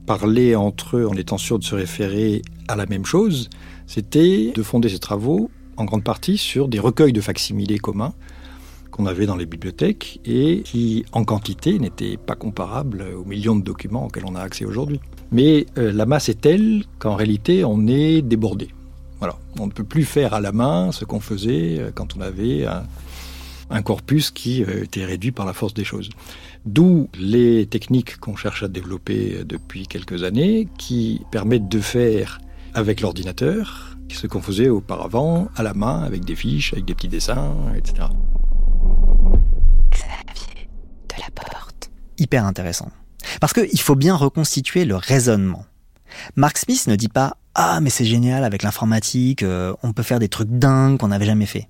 [0.07, 3.51] parler entre eux en étant sûrs de se référer à la même chose,
[3.85, 8.13] c'était de fonder ses travaux en grande partie sur des recueils de facsimilés communs
[8.89, 13.63] qu'on avait dans les bibliothèques et qui, en quantité, n'étaient pas comparables aux millions de
[13.63, 14.99] documents auxquels on a accès aujourd'hui.
[15.31, 18.69] Mais euh, la masse est telle qu'en réalité, on est débordé.
[19.19, 19.37] Voilà.
[19.59, 22.65] On ne peut plus faire à la main ce qu'on faisait euh, quand on avait
[22.65, 22.83] un,
[23.69, 26.09] un corpus qui euh, était réduit par la force des choses.
[26.65, 32.39] D'où les techniques qu'on cherche à développer depuis quelques années, qui permettent de faire
[32.73, 37.07] avec l'ordinateur ce qu'on faisait auparavant à la main, avec des fiches, avec des petits
[37.07, 38.07] dessins, etc.
[39.89, 40.67] Xavier
[41.09, 41.89] de la Porte.
[42.17, 42.91] hyper intéressant.
[43.39, 45.65] Parce qu'il faut bien reconstituer le raisonnement.
[46.35, 50.19] Mark Smith ne dit pas Ah, mais c'est génial avec l'informatique, euh, on peut faire
[50.19, 51.69] des trucs dingues qu'on n'avait jamais fait.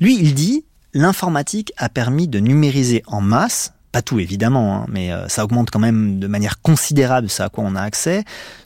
[0.00, 0.64] Lui, il dit
[0.94, 5.70] L'informatique a permis de numériser en masse, pas tout évidemment, hein, mais euh, ça augmente
[5.70, 8.24] quand même de manière considérable ce à quoi on a accès,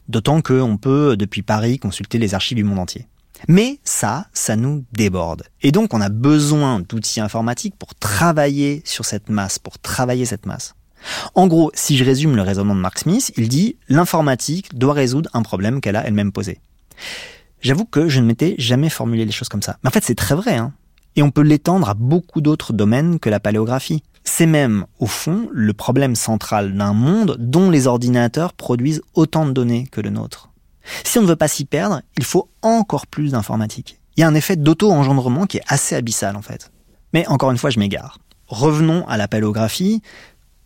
[0.09, 3.09] d'autant qu'on peut, depuis Paris, consulter les archives du monde entier.
[3.49, 5.43] Mais ça, ça nous déborde.
[5.63, 10.47] Et donc on a besoin d'outils informatiques pour travailler sur cette masse, pour travailler cette
[10.47, 10.75] masse.
[11.35, 15.31] En gros, si je résume le raisonnement de Mark Smith, il dit l'informatique doit résoudre
[15.33, 16.61] un problème qu'elle a elle-même posé.
[17.61, 19.79] J'avoue que je ne m'étais jamais formulé les choses comme ça.
[19.83, 20.73] Mais en fait, c'est très vrai, hein.
[21.17, 24.03] Et on peut l'étendre à beaucoup d'autres domaines que la paléographie.
[24.23, 29.53] C'est même, au fond, le problème central d'un monde dont les ordinateurs produisent autant de
[29.53, 30.51] données que le nôtre.
[31.05, 33.99] Si on ne veut pas s'y perdre, il faut encore plus d'informatique.
[34.17, 36.71] Il y a un effet d'auto-engendrement qui est assez abyssal en fait.
[37.13, 38.19] Mais encore une fois, je m'égare.
[38.47, 40.03] Revenons à la paléographie.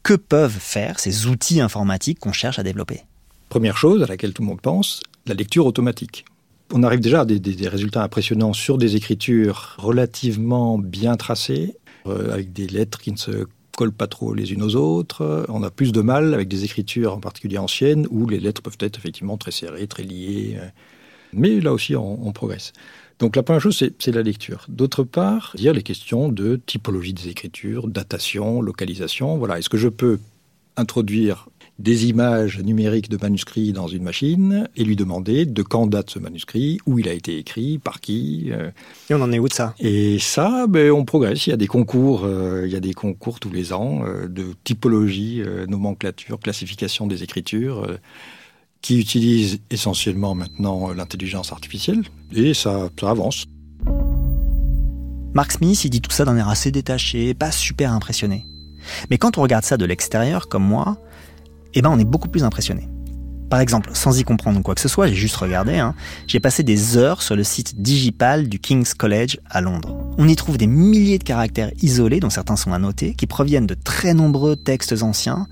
[0.04, 3.00] Que peuvent faire ces outils informatiques qu'on cherche à développer
[3.48, 6.26] Première chose à laquelle tout le monde pense, la lecture automatique.
[6.74, 12.52] On arrive déjà à des, résultats impressionnants sur des écritures relativement bien tracées, euh, avec
[12.52, 13.46] des lettres qui ne se
[13.78, 15.46] collent pas trop les unes aux autres.
[15.48, 18.76] On a plus de mal avec des écritures en particulier anciennes où les lettres peuvent
[18.80, 20.58] être effectivement très serrées, très liées.
[21.32, 22.74] Mais là aussi, on progresse.
[23.18, 24.66] Donc la première chose, c'est la lecture.
[24.68, 29.38] D'autre part, dire les questions de typologie des écritures, datation, localisation.
[29.38, 30.18] Voilà, est-ce que je peux
[30.76, 31.48] introduire
[31.78, 36.18] des images numériques de manuscrits dans une machine et lui demander de quand date ce
[36.20, 38.50] manuscrit, où il a été écrit, par qui.
[38.52, 38.70] euh.
[39.10, 39.74] Et on en est où de ça?
[39.80, 41.46] Et ça, ben, on progresse.
[41.46, 44.28] Il y a des concours, euh, il y a des concours tous les ans euh,
[44.28, 47.88] de typologie, nomenclature, classification des écritures,
[48.84, 52.02] qui utilisent essentiellement maintenant euh, l'intelligence artificielle.
[52.34, 53.46] Et ça, ça avance.
[55.32, 58.44] Mark Smith, il dit tout ça d'un air assez détaché, pas super impressionné.
[59.08, 60.98] Mais quand on regarde ça de l'extérieur, comme moi,
[61.72, 62.86] eh ben on est beaucoup plus impressionné.
[63.50, 65.94] Par exemple, sans y comprendre quoi que ce soit, j'ai juste regardé, hein,
[66.26, 69.96] j'ai passé des heures sur le site Digipal du King's College à Londres.
[70.18, 73.74] On y trouve des milliers de caractères isolés, dont certains sont annotés, qui proviennent de
[73.74, 75.46] très nombreux textes anciens,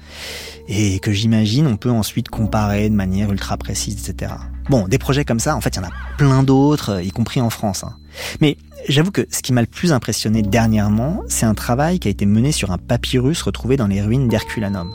[0.68, 4.32] et que j'imagine on peut ensuite comparer de manière ultra précise, etc.
[4.68, 7.40] Bon, des projets comme ça, en fait, il y en a plein d'autres, y compris
[7.40, 7.84] en France.
[7.84, 7.97] hein.
[8.40, 8.57] Mais
[8.88, 12.26] j'avoue que ce qui m'a le plus impressionné dernièrement, c'est un travail qui a été
[12.26, 14.93] mené sur un papyrus retrouvé dans les ruines d'Herculanum.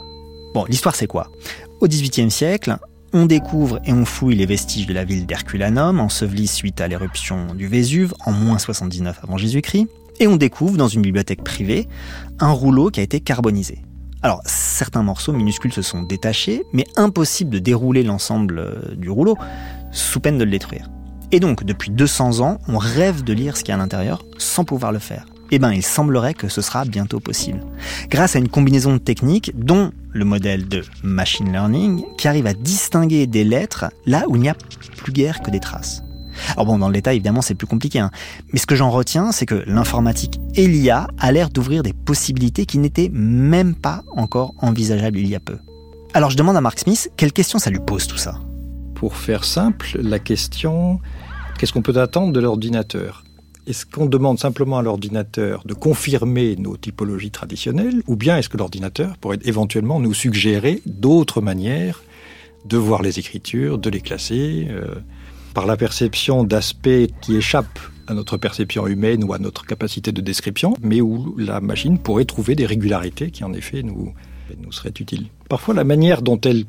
[0.53, 1.29] Bon, l'histoire c'est quoi?
[1.80, 2.78] Au XVIIIe siècle,
[3.13, 7.53] on découvre et on fouille les vestiges de la ville d'Herculanum, ensevelie suite à l'éruption
[7.53, 9.88] du Vésuve en moins 79 avant Jésus-Christ,
[10.19, 11.88] et on découvre dans une bibliothèque privée
[12.39, 13.84] un rouleau qui a été carbonisé.
[14.23, 19.38] Alors, certains morceaux minuscules se sont détachés, mais impossible de dérouler l'ensemble euh, du rouleau,
[19.91, 20.89] sous peine de le détruire.
[21.32, 24.23] Et donc, depuis 200 ans, on rêve de lire ce qu'il y a à l'intérieur
[24.39, 25.28] sans pouvoir le faire.
[25.51, 27.61] Eh ben, il semblerait que ce sera bientôt possible.
[28.09, 32.53] Grâce à une combinaison de techniques, dont le modèle de machine learning, qui arrive à
[32.53, 34.55] distinguer des lettres là où il n'y a
[34.97, 36.03] plus guère que des traces.
[36.53, 37.99] Alors bon, dans le détail, évidemment, c'est plus compliqué.
[37.99, 38.11] hein.
[38.53, 42.65] Mais ce que j'en retiens, c'est que l'informatique et l'IA a l'air d'ouvrir des possibilités
[42.65, 45.57] qui n'étaient même pas encore envisageables il y a peu.
[46.13, 48.39] Alors je demande à Mark Smith, quelle question ça lui pose tout ça
[48.95, 50.99] Pour faire simple, la question
[51.57, 53.23] qu'est-ce qu'on peut attendre de l'ordinateur?
[53.68, 58.55] Est-ce qu'on demande simplement à l'ordinateur de confirmer nos typologies traditionnelles ou bien est-ce que
[58.55, 62.01] l'ordinateur pourrait éventuellement nous suggérer d'autres manières
[62.63, 64.95] de voir les écritures, de les classer euh,
[65.53, 70.22] par la perception d'aspects qui échappent à notre perception humaine ou à notre capacité de
[70.22, 74.13] description, mais où la machine pourrait trouver des régularités qui en effet nous,
[74.72, 75.28] seraient utiles?
[75.49, 76.63] Parfois la manière dont elle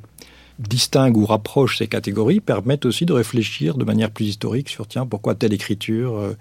[0.59, 5.07] distingue ou rapproche ces catégories permettent aussi de réfléchir de manière plus historique sur tiens
[5.07, 6.37] pourquoi telle écriture euh,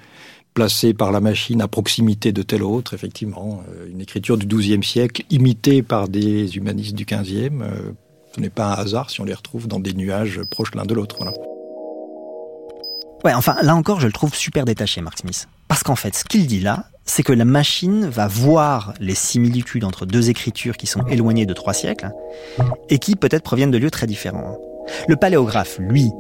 [0.58, 4.84] placée par la machine à proximité de telle autre effectivement euh, une écriture du XIIe
[4.84, 7.91] siècle imitée par des humanistes du XVe euh,
[8.34, 10.95] ce n'est pas un hasard si on les retrouve dans des nuages proches l'un de
[10.95, 11.18] l'autre
[13.22, 13.38] voilà.
[13.38, 15.47] Enfin, là encore, je le trouve super détaché, Mark Smith.
[15.68, 19.84] Parce qu'en fait, ce qu'il dit là, c'est que la machine va voir les similitudes
[19.84, 22.12] entre deux écritures qui sont éloignées de trois siècles
[22.89, 24.58] et qui peut-être proviennent de lieux très différents.
[25.08, 26.12] Le paléographe, lui,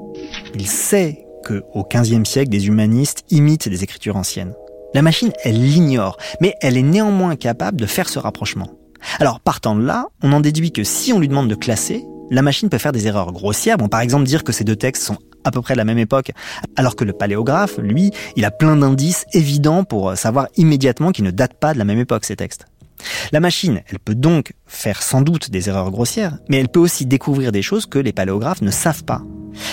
[0.55, 4.53] il sait que au XVe siècle, des humanistes imitent des écritures anciennes.
[4.93, 8.71] La machine, elle l'ignore, mais elle est néanmoins capable de faire ce rapprochement.
[9.19, 12.41] Alors, partant de là, on en déduit que si on lui demande de classer, la
[12.41, 13.77] machine peut faire des erreurs grossières.
[13.77, 15.97] Bon, par exemple, dire que ces deux textes sont à peu près de la même
[15.97, 16.31] époque,
[16.75, 21.31] alors que le paléographe, lui, il a plein d'indices évidents pour savoir immédiatement qu'ils ne
[21.31, 22.65] datent pas de la même époque, ces textes.
[23.31, 27.05] La machine, elle peut donc faire sans doute des erreurs grossières, mais elle peut aussi
[27.05, 29.21] découvrir des choses que les paléographes ne savent pas.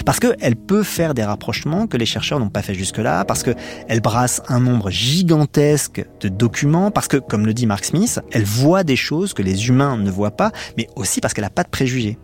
[0.04, 4.00] Parce qu'elle peut faire des rapprochements que les chercheurs n'ont pas fait jusque-là, parce qu'elle
[4.00, 8.84] brasse un nombre gigantesque de documents, parce que, comme le dit Mark Smith, elle voit
[8.84, 11.70] des choses que les humains ne voient pas, mais aussi parce qu'elle n'a pas de
[11.70, 12.18] préjugés.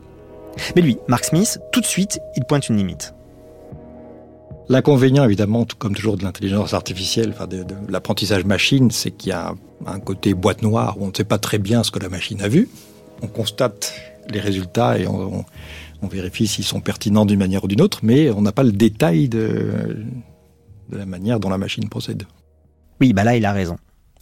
[0.74, 3.14] Mais lui, Mark Smith, tout de suite, il pointe une limite.
[4.68, 9.52] L'inconvénient, évidemment, comme toujours de l'intelligence artificielle, enfin de, l'apprentissage machine, c'est qu'il y a
[9.84, 12.40] un, côté boîte noire où on ne sait pas très bien ce que la machine
[12.40, 12.68] a vu.
[13.20, 13.92] On constate
[14.28, 15.44] les résultats et on,
[16.02, 18.72] on vérifie s'ils sont pertinents d'une manière ou d'une autre, mais on n'a pas le
[18.72, 20.04] détail de,
[20.90, 22.24] la manière dont la machine procède.
[23.00, 23.76] Oui, bah là, il a raison.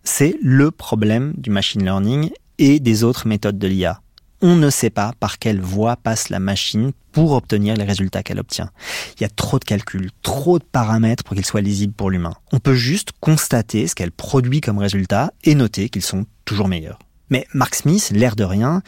[0.05, 4.01] C'est le problème du machine learning et des autres méthodes de l'IA.
[4.41, 8.39] on ne sait pas par quelle voie passe la machine pour obtenir les résultats qu'elle
[8.39, 8.71] obtient.
[9.17, 12.35] Il y a trop de calculs, trop de paramètres pour qu'ils soient lisibles pour l'humain.
[12.53, 17.01] On peut juste constater ce qu'elle produit comme résultat et noter qu'ils sont toujours meilleurs.
[17.31, 18.83] Mais Mark Smith, l'air de rien,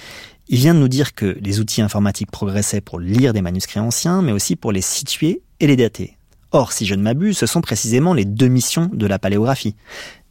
[0.50, 4.20] il vient de nous dire que les outils informatiques progressaient pour lire des manuscrits anciens,
[4.20, 6.18] mais aussi pour les situer et les dater.
[6.50, 9.76] Or, si je ne m'abuse, ce sont précisément les deux missions de la paléographie.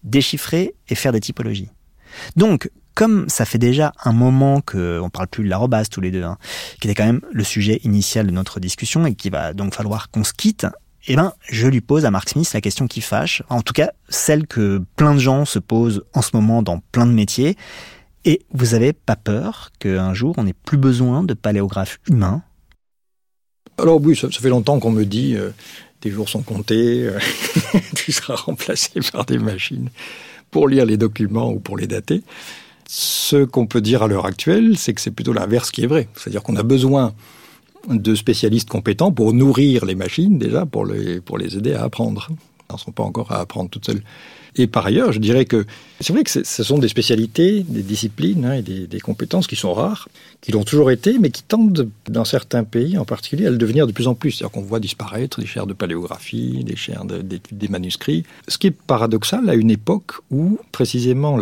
[0.03, 1.69] Déchiffrer et faire des typologies.
[2.35, 6.11] Donc, comme ça fait déjà un moment qu'on ne parle plus de l'arrobase tous les
[6.11, 6.37] deux, hein,
[6.81, 10.11] qui était quand même le sujet initial de notre discussion et qu'il va donc falloir
[10.11, 10.67] qu'on se quitte,
[11.07, 13.91] eh ben, je lui pose à Mark Smith la question qui fâche, en tout cas
[14.09, 17.55] celle que plein de gens se posent en ce moment dans plein de métiers.
[18.25, 22.41] Et vous avez pas peur qu'un jour on n'ait plus besoin de paléographes humains?
[23.77, 25.51] Alors oui, ça, fait longtemps qu'on me dit euh,
[26.01, 27.19] tes jours sont comptés, euh,
[27.95, 29.89] tu seras remplacé par des machines
[30.51, 32.23] pour lire les documents ou pour les dater.
[32.87, 36.09] Ce qu'on peut dire à l'heure actuelle, c'est que c'est plutôt l'inverse qui est vrai.
[36.15, 37.13] C'est-à-dire qu'on a besoin
[37.87, 42.27] de spécialistes compétents pour nourrir les machines déjà, pour les, pour les aider à apprendre.
[42.31, 44.03] Elles ne sont pas encore à apprendre toutes seules.
[44.55, 45.65] Et par ailleurs, je dirais que
[45.99, 49.73] c'est vrai que ce sont des spécialités, des disciplines hein, et des, compétences qui sont
[49.73, 50.07] rares,
[50.41, 53.85] qui l'ont toujours été, mais qui tendent, dans certains pays en particulier, à le devenir
[53.85, 54.31] de plus en plus.
[54.31, 58.23] C'est-à-dire qu'on voit disparaître des chaires de paléographie, des chaires des manuscrits.
[58.47, 61.37] Ce qui est paradoxal à une époque où, précisément,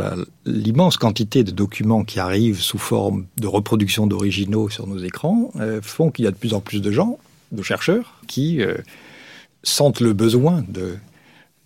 [0.45, 5.81] l'immense quantité de documents qui arrivent sous forme de reproduction d'originaux sur nos écrans euh,
[5.81, 7.19] font qu'il y a de plus en plus de gens,
[7.51, 8.77] de chercheurs, qui euh,
[9.63, 10.95] sentent le besoin de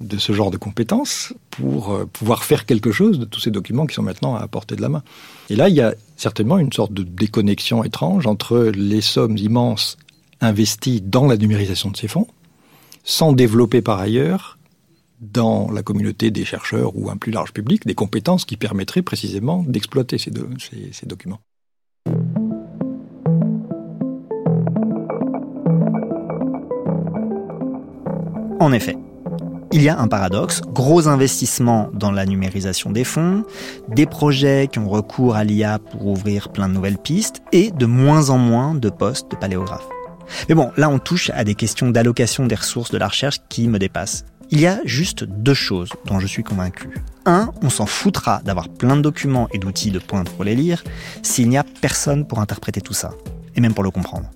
[0.02, 3.86] de ce genre de compétences pour euh, pouvoir faire quelque chose de tous ces documents
[3.86, 5.04] qui sont maintenant à portée de la main.
[5.50, 9.98] Et là, il y a certainement une sorte de déconnexion étrange entre les sommes immenses
[10.42, 12.28] investies dans la numérisation de ces fonds,
[13.04, 14.58] sans développer par ailleurs
[15.22, 19.64] dans la communauté des chercheurs ou un plus large public des compétences qui permettraient précisément
[19.68, 20.32] d'exploiter ces,
[20.92, 21.40] ces documents.
[28.60, 28.96] En effet,
[29.74, 33.46] il y a un paradoxe, gros investissement dans la numérisation des fonds,
[33.88, 37.86] des projets qui ont recours à l'IA pour ouvrir plein de nouvelles pistes et de
[37.86, 39.88] moins en moins de postes de paléographes.
[40.50, 43.68] Mais bon, là on touche à des questions d'allocation des ressources de la recherche qui
[43.70, 44.26] me dépassent.
[44.50, 46.90] Il y a juste deux choses dont je suis convaincu.
[47.26, 50.84] Un, on s'en foutra d'avoir plein de documents et d'outils de pointe pour les lire
[51.24, 53.12] s'il n'y a personne pour interpréter tout ça,
[53.56, 54.30] et même pour le comprendre.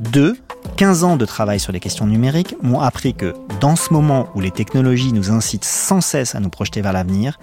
[0.00, 0.34] Deux,
[0.78, 4.40] 15 ans de travail sur les questions numériques m'ont appris que dans ce moment où
[4.40, 7.38] les technologies nous incitent sans cesse à nous projeter vers l'avenir,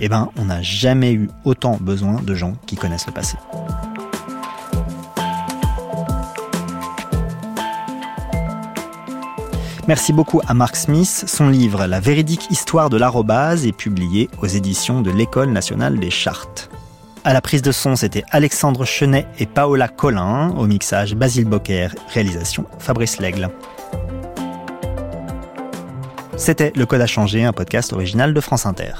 [0.00, 3.36] eh ben, on n'a jamais eu autant besoin de gens qui connaissent le passé.
[9.86, 11.24] Merci beaucoup à Mark Smith.
[11.26, 16.10] Son livre La véridique histoire de l'arrobase est publié aux éditions de l'École nationale des
[16.10, 16.70] chartes.
[17.24, 20.50] À la prise de son, c'était Alexandre Chenet et Paola Collin.
[20.56, 21.88] Au mixage, Basile Bocquer.
[22.14, 23.50] Réalisation, Fabrice Lègle.
[26.36, 28.92] C'était Le Code a changé, un podcast original de France Inter.